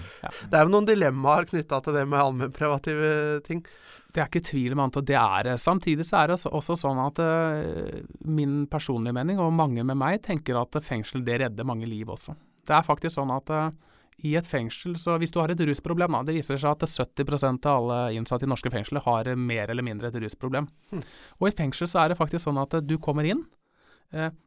Det 0.52 0.58
er 0.58 0.66
jo 0.66 0.74
noen 0.74 0.88
dilemmaer 0.90 1.48
knytta 1.50 1.80
til 1.84 1.96
det 1.98 2.04
med 2.10 2.22
allmennprivative 2.22 3.42
ting. 3.48 3.64
Det 4.12 4.20
er 4.20 4.28
ikke 4.28 4.44
tvil 4.44 4.76
om 4.76 4.84
at 4.84 5.00
det 5.08 5.16
er 5.18 5.48
det. 5.48 5.56
Samtidig 5.64 6.06
så 6.06 6.22
er 6.22 6.28
det 6.32 6.40
også- 6.52 6.78
sånn 6.78 7.00
at 7.00 7.22
uh, 7.24 8.02
min 8.26 8.68
personlige 8.68 9.16
mening, 9.16 9.40
og 9.40 9.54
mange 9.54 9.84
med 9.84 9.98
meg, 9.98 10.22
tenker 10.22 10.60
at 10.60 10.84
fengsel 10.84 11.24
det 11.24 11.40
redder 11.42 11.64
mange 11.64 11.88
liv 11.88 12.06
også. 12.08 12.36
Det 12.68 12.76
er 12.76 12.84
faktisk 12.84 13.16
sånn 13.16 13.32
at 13.32 13.50
uh, 13.50 13.72
i 14.24 14.36
et 14.36 14.46
fengsel, 14.46 14.98
så 15.02 15.18
hvis 15.18 15.32
du 15.32 15.40
har 15.40 15.50
et 15.50 15.64
rusproblem, 15.66 16.12
da, 16.12 16.22
det 16.28 16.36
viser 16.36 16.60
seg 16.62 16.76
at 16.76 16.86
70% 16.86 17.66
av 17.66 17.80
alle 17.80 18.14
innsatte 18.14 18.46
i 18.46 18.52
norske 18.52 18.70
fengsler 18.70 19.02
har 19.02 19.32
mer 19.36 19.72
eller 19.72 19.86
mindre 19.86 20.12
et 20.12 20.20
rusproblem. 20.22 20.68
Mm. 20.92 21.02
Og 21.40 21.48
i 21.48 21.56
fengsel 21.56 21.90
så 21.90 22.04
er 22.04 22.12
det 22.12 22.20
faktisk 22.20 22.46
sånn 22.46 22.62
at 22.62 22.76
du 22.86 22.98
kommer 23.02 23.26
inn, 23.26 23.42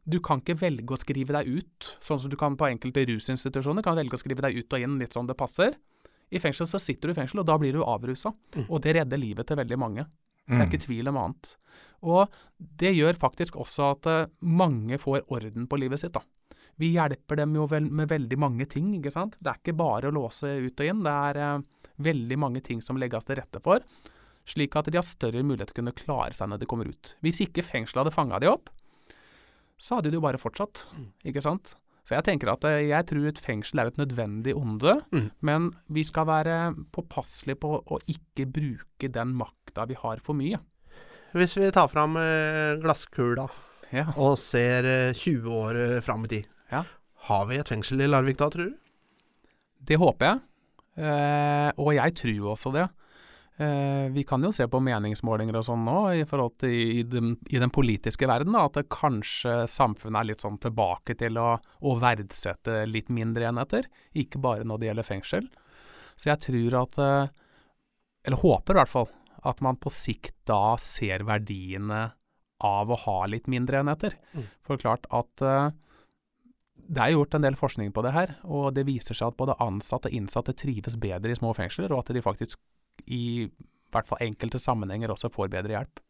du 0.05 0.19
kan 0.21 0.41
ikke 0.41 0.57
velge 0.61 0.93
å 0.93 0.99
skrive 1.01 1.33
deg 1.33 1.47
ut, 1.57 1.87
sånn 2.05 2.19
som 2.21 2.29
du 2.29 2.35
kan 2.37 2.53
på 2.57 2.67
enkelte 2.69 3.05
rusinstitusjoner, 3.09 3.81
kan 3.85 3.95
velge 3.97 4.13
å 4.17 4.21
skrive 4.21 4.43
deg 4.45 4.59
ut 4.61 4.73
og 4.77 4.79
inn 4.85 4.99
litt 5.01 5.15
sånn 5.15 5.25
det 5.27 5.37
passer. 5.39 5.73
I 6.31 6.39
fengsel 6.41 6.67
så 6.69 6.77
sitter 6.81 7.09
du 7.09 7.13
i 7.15 7.17
fengsel, 7.17 7.39
og 7.41 7.47
da 7.49 7.57
blir 7.57 7.73
du 7.73 7.81
avrusa. 7.85 8.31
Mm. 8.55 8.65
Og 8.69 8.81
det 8.81 8.95
redder 8.99 9.17
livet 9.21 9.47
til 9.49 9.57
veldig 9.57 9.77
mange. 9.81 10.05
Det 10.45 10.53
Mm. 10.53 10.61
er 10.61 10.67
ikke 10.69 10.85
tvil 10.85 11.07
om 11.09 11.17
annet. 11.17 11.55
Og 12.03 12.29
det 12.59 12.91
gjør 12.95 13.17
faktisk 13.17 13.55
også 13.57 13.91
at 13.95 14.05
eh, 14.05 14.27
mange 14.41 14.99
får 15.01 15.23
orden 15.33 15.65
på 15.67 15.79
livet 15.79 15.99
sitt, 15.99 16.13
da. 16.13 16.21
Vi 16.77 16.91
hjelper 16.93 17.37
dem 17.37 17.55
jo 17.55 17.65
vel 17.67 17.89
med 17.89 18.09
veldig 18.09 18.37
mange 18.37 18.67
ting, 18.69 18.93
ikke 18.99 19.11
sant. 19.11 19.35
Det 19.41 19.47
er 19.49 19.57
ikke 19.63 19.77
bare 19.77 20.11
å 20.11 20.13
låse 20.13 20.43
ut 20.45 20.79
og 20.79 20.85
inn, 20.85 21.01
det 21.01 21.11
er 21.11 21.37
eh, 21.37 21.61
veldig 21.97 22.37
mange 22.37 22.61
ting 22.61 22.81
som 22.81 22.97
legges 22.97 23.25
til 23.25 23.37
rette 23.37 23.61
for, 23.63 23.79
slik 24.45 24.75
at 24.75 24.85
de 24.91 24.97
har 24.99 25.07
større 25.07 25.41
mulighet 25.41 25.71
til 25.73 25.81
å 25.81 25.81
kunne 25.81 25.95
klare 25.97 26.33
seg 26.37 26.49
når 26.51 26.59
de 26.61 26.65
kommer 26.69 26.85
ut. 26.91 27.15
Hvis 27.23 27.41
ikke 27.41 27.63
fengselet 27.65 28.03
hadde 28.05 28.13
fanga 28.13 28.39
de 28.39 28.51
opp, 28.51 28.69
så 29.77 29.97
hadde 29.97 30.11
de 30.11 30.15
jo 30.19 30.21
bare 30.21 30.37
fortsatt, 30.41 30.85
Mm. 30.95 31.09
ikke 31.25 31.41
sant. 31.43 31.75
Så 32.05 32.13
jeg 32.15 32.23
tenker 32.23 32.51
at 32.53 32.63
eh, 32.69 32.87
jeg 32.89 33.05
tror 33.09 33.25
et 33.27 33.39
fengsel 33.41 33.79
er 33.81 33.87
et 33.87 33.97
nødvendig 33.97 34.53
onde, 34.55 35.01
Mm. 35.11 35.31
men 35.41 35.71
vi 35.89 36.03
skal 36.03 36.25
være 36.25 36.75
påpasselige 36.93 37.57
på 37.59 37.83
å 37.83 37.99
ikke 38.07 38.45
bruke 38.45 39.11
den 39.11 39.33
makta 39.35 39.87
vi 39.87 39.95
har 39.95 40.17
for 40.21 40.33
mye. 40.35 40.59
Hvis 41.33 41.55
vi 41.57 41.71
tar 41.71 41.87
fram 41.89 42.15
eh, 42.17 42.77
glasskula 42.79 43.49
Ja. 43.91 44.05
og 44.17 44.37
ser 44.37 44.85
eh, 44.85 45.13
20 45.13 45.49
år 45.49 45.75
eh, 45.75 45.99
fram 46.01 46.23
i 46.25 46.27
tid, 46.27 46.45
Ja. 46.71 46.83
har 47.27 47.45
vi 47.47 47.57
et 47.57 47.67
fengsel 47.67 48.01
i 48.01 48.07
Larvik 48.07 48.37
da, 48.37 48.49
tror 48.49 48.69
du? 48.69 48.75
Det 49.83 49.97
håper 49.97 50.25
jeg, 50.25 50.41
eh, 50.97 51.71
og 51.77 51.93
jeg 51.93 52.13
tror 52.15 52.35
jo 52.35 52.45
også 52.53 52.71
det. 52.73 52.89
Eh, 53.57 54.11
vi 54.11 54.23
kan 54.27 54.43
jo 54.43 54.51
se 54.51 54.65
på 54.67 54.81
meningsmålinger 54.83 55.55
og 55.55 55.63
sånn 55.63 55.85
nå, 55.87 55.99
i 56.19 56.23
forhold 56.27 56.57
til 56.59 56.73
i 56.75 57.03
den, 57.07 57.35
i 57.47 57.61
den 57.61 57.71
politiske 57.71 58.27
verden, 58.27 58.51
da, 58.51 58.65
at 58.67 58.75
det 58.75 58.89
kanskje 58.91 59.61
samfunnet 59.71 60.19
er 60.19 60.29
litt 60.33 60.43
sånn 60.43 60.59
tilbake 60.59 61.15
til 61.21 61.39
å, 61.39 61.53
å, 61.55 61.93
verdsette 62.01 62.81
litt 62.89 63.07
mindre 63.15 63.47
enheter. 63.47 63.87
Ikke 64.11 64.43
bare 64.43 64.67
når 64.67 64.81
det 64.81 64.89
gjelder 64.89 65.07
fengsel. 65.07 65.47
Så 66.19 66.33
jeg 66.33 66.43
tror 66.49 66.77
at 66.83 66.99
eh, 67.03 67.31
Eller 68.25 68.41
håper 68.41 68.73
i 68.73 68.79
hvert 68.79 68.91
fall 68.91 69.09
at 69.45 69.59
man 69.61 69.77
på 69.77 69.91
sikt 69.93 70.33
da 70.49 70.75
ser 70.81 71.23
verdiene 71.27 72.07
av 72.65 72.91
å 72.91 72.97
ha 73.05 73.17
litt 73.29 73.47
mindre 73.51 73.83
enheter. 73.83 74.15
Mm. 74.33 74.47
For 74.65 74.81
klart 74.81 75.05
at 75.13 75.43
uh, 75.45 75.69
det 76.73 77.03
er 77.03 77.13
gjort 77.13 77.35
en 77.37 77.45
del 77.45 77.57
forskning 77.59 77.91
på 77.93 78.01
det 78.01 78.15
her, 78.15 78.33
og 78.41 78.71
det 78.73 78.87
viser 78.87 79.17
seg 79.17 79.29
at 79.29 79.37
både 79.37 79.57
ansatte 79.61 80.09
og 80.09 80.17
innsatte 80.17 80.55
trives 80.57 80.97
bedre 80.97 81.29
i 81.29 81.37
små 81.37 81.53
fengsler, 81.53 81.93
og 81.93 82.01
at 82.01 82.15
de 82.15 82.23
faktisk 82.25 82.57
i 83.07 83.47
hvert 83.93 84.09
fall 84.09 84.23
enkelte 84.25 84.59
sammenhenger 84.61 85.13
også 85.13 85.31
får 85.33 85.51
bedre 85.53 85.77
hjelp. 85.77 86.01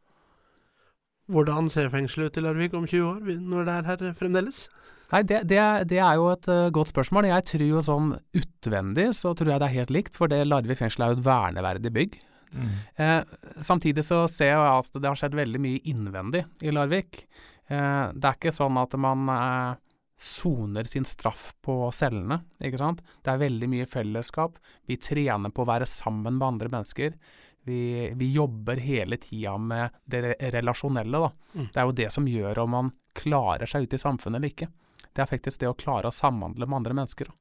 Hvordan 1.31 1.69
ser 1.73 1.89
fengselet 1.89 2.29
ut 2.29 2.37
i 2.37 2.43
Larvik 2.45 2.75
om 2.77 2.85
20 2.85 3.05
år, 3.07 3.39
når 3.41 3.65
det 3.65 3.75
er 3.75 3.87
her 3.89 4.17
fremdeles? 4.17 4.65
Nei, 5.11 5.21
det, 5.25 5.43
det, 5.49 5.61
det 5.89 5.99
er 6.01 6.17
jo 6.17 6.29
et 6.31 6.47
uh, 6.49 6.69
godt 6.73 6.91
spørsmål. 6.93 7.27
Jeg 7.29 7.45
tror 7.49 7.65
jo 7.65 7.81
sånn 7.85 8.13
utvendig 8.37 9.11
så 9.17 9.33
tror 9.37 9.53
jeg 9.53 9.61
det 9.61 9.67
er 9.67 9.77
helt 9.79 9.93
likt, 9.93 10.17
for 10.17 10.29
det 10.29 10.43
Larvik 10.47 10.81
fengsel 10.81 11.05
er 11.05 11.13
jo 11.13 11.19
et 11.19 11.27
verneverdig 11.27 11.93
bygg. 11.93 12.17
Mm. 12.55 12.69
Eh, 12.95 13.23
samtidig 13.59 14.05
så 14.05 14.23
ser 14.31 14.53
jeg 14.53 14.69
at 14.69 14.97
det 15.01 15.09
har 15.09 15.19
skjedd 15.19 15.35
veldig 15.35 15.61
mye 15.61 15.81
innvendig 15.91 16.45
i 16.63 16.71
Larvik. 16.73 17.25
Eh, 17.67 18.05
det 18.13 18.29
er 18.29 18.37
ikke 18.37 18.53
sånn 18.55 18.77
at 18.79 18.95
man 19.01 19.29
eh, 19.33 19.81
soner 20.17 20.83
sin 20.83 21.05
straff 21.05 21.53
på 21.61 21.91
cellene. 21.91 22.39
ikke 22.63 22.79
sant? 22.79 23.01
Det 23.21 23.33
er 23.33 23.41
veldig 23.41 23.69
mye 23.71 23.87
fellesskap. 23.89 24.57
Vi 24.87 24.97
trener 24.97 25.51
på 25.51 25.65
å 25.65 25.69
være 25.69 25.87
sammen 25.89 26.37
med 26.37 26.47
andre 26.47 26.71
mennesker. 26.71 27.17
Vi, 27.65 28.11
vi 28.15 28.31
jobber 28.31 28.77
hele 28.77 29.17
tida 29.17 29.57
med 29.57 29.89
det 30.05 30.37
relasjonelle. 30.53 31.19
da. 31.19 31.31
Mm. 31.53 31.67
Det 31.73 31.81
er 31.81 31.85
jo 31.89 31.97
det 31.99 32.09
som 32.13 32.27
gjør 32.29 32.63
om 32.63 32.75
man 32.77 32.91
klarer 33.15 33.67
seg 33.69 33.87
ute 33.87 33.99
i 33.99 34.03
samfunnet 34.03 34.39
eller 34.39 34.53
ikke. 34.53 34.69
Det 35.15 35.23
er 35.23 35.31
faktisk 35.31 35.61
det 35.61 35.71
å 35.71 35.77
klare 35.79 36.11
å 36.11 36.15
samhandle 36.15 36.67
med 36.67 36.81
andre 36.81 36.97
mennesker. 37.01 37.31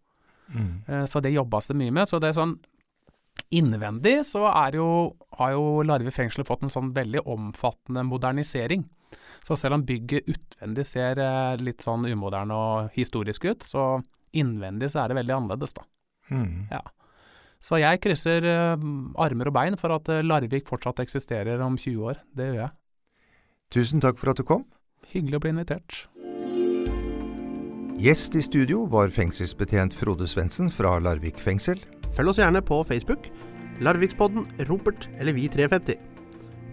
Mm. 0.55 0.85
Uh, 0.89 1.05
så 1.11 1.21
det 1.21 1.35
jobbes 1.35 1.71
det 1.71 1.79
mye 1.79 1.95
med. 1.95 2.09
Så 2.11 2.23
det 2.23 2.33
er 2.33 2.41
sånn 2.41 2.59
Innvendig 3.55 4.21
så 4.27 4.47
jo, 4.73 4.87
har 5.39 5.51
jo 5.53 5.83
Larve 5.87 6.11
fengsel 6.15 6.47
fått 6.47 6.63
en 6.65 6.73
sånn 6.73 6.93
veldig 6.95 7.25
omfattende 7.31 8.03
modernisering. 8.07 8.85
Så 9.45 9.57
selv 9.61 9.79
om 9.79 9.87
bygget 9.87 10.29
utvendig 10.31 10.87
ser 10.89 11.21
eh, 11.23 11.55
litt 11.61 11.85
sånn 11.85 12.07
umoderne 12.09 12.57
og 12.57 12.93
historisk 12.97 13.47
ut, 13.49 13.65
så 13.67 13.87
innvendig 14.35 14.91
så 14.93 15.05
er 15.05 15.13
det 15.13 15.19
veldig 15.21 15.37
annerledes, 15.39 15.75
da. 15.77 15.87
Mm. 16.33 16.69
Ja. 16.73 16.83
Så 17.65 17.79
jeg 17.81 18.01
krysser 18.05 18.45
uh, 18.45 18.81
armer 19.25 19.49
og 19.49 19.55
bein 19.57 19.77
for 19.81 19.95
at 19.95 20.09
uh, 20.13 20.21
Larvik 20.25 20.67
fortsatt 20.69 21.01
eksisterer 21.01 21.63
om 21.65 21.79
20 21.81 22.11
år. 22.11 22.21
Det 22.37 22.51
gjør 22.51 22.59
jeg. 22.61 22.75
Tusen 23.73 24.05
takk 24.05 24.21
for 24.21 24.35
at 24.35 24.41
du 24.41 24.45
kom. 24.49 24.67
Hyggelig 25.15 25.39
å 25.39 25.45
bli 25.45 25.55
invitert. 25.55 26.05
Gjest 28.05 28.37
i 28.37 28.43
studio 28.45 28.83
var 28.91 29.13
fengselsbetjent 29.15 29.97
Frode 29.97 30.29
Svendsen 30.29 30.69
fra 30.73 30.99
Larvik 31.01 31.39
fengsel. 31.41 31.81
Følg 32.17 32.35
oss 32.35 32.41
gjerne 32.43 32.61
på 32.65 32.83
Facebook. 32.85 33.31
Larvikspodden, 33.85 34.45
Ropert 34.69 35.09
eller 35.17 35.33
Vi350. 35.37 36.14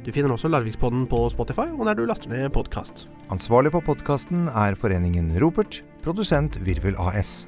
Du 0.01 0.09
finner 0.09 0.33
også 0.33 0.49
Larvikspodden 0.49 1.03
på 1.09 1.17
Spotify 1.29 1.67
og 1.75 1.85
der 1.85 1.99
du 1.99 2.07
laster 2.09 2.31
ned 2.31 2.49
podkast. 2.55 3.05
Ansvarlig 3.29 3.69
for 3.75 3.85
podkasten 3.85 4.47
er 4.49 4.73
foreningen 4.73 5.29
Ropert, 5.43 5.83
produsent 6.01 6.57
Virvel 6.65 6.97
AS. 6.97 7.43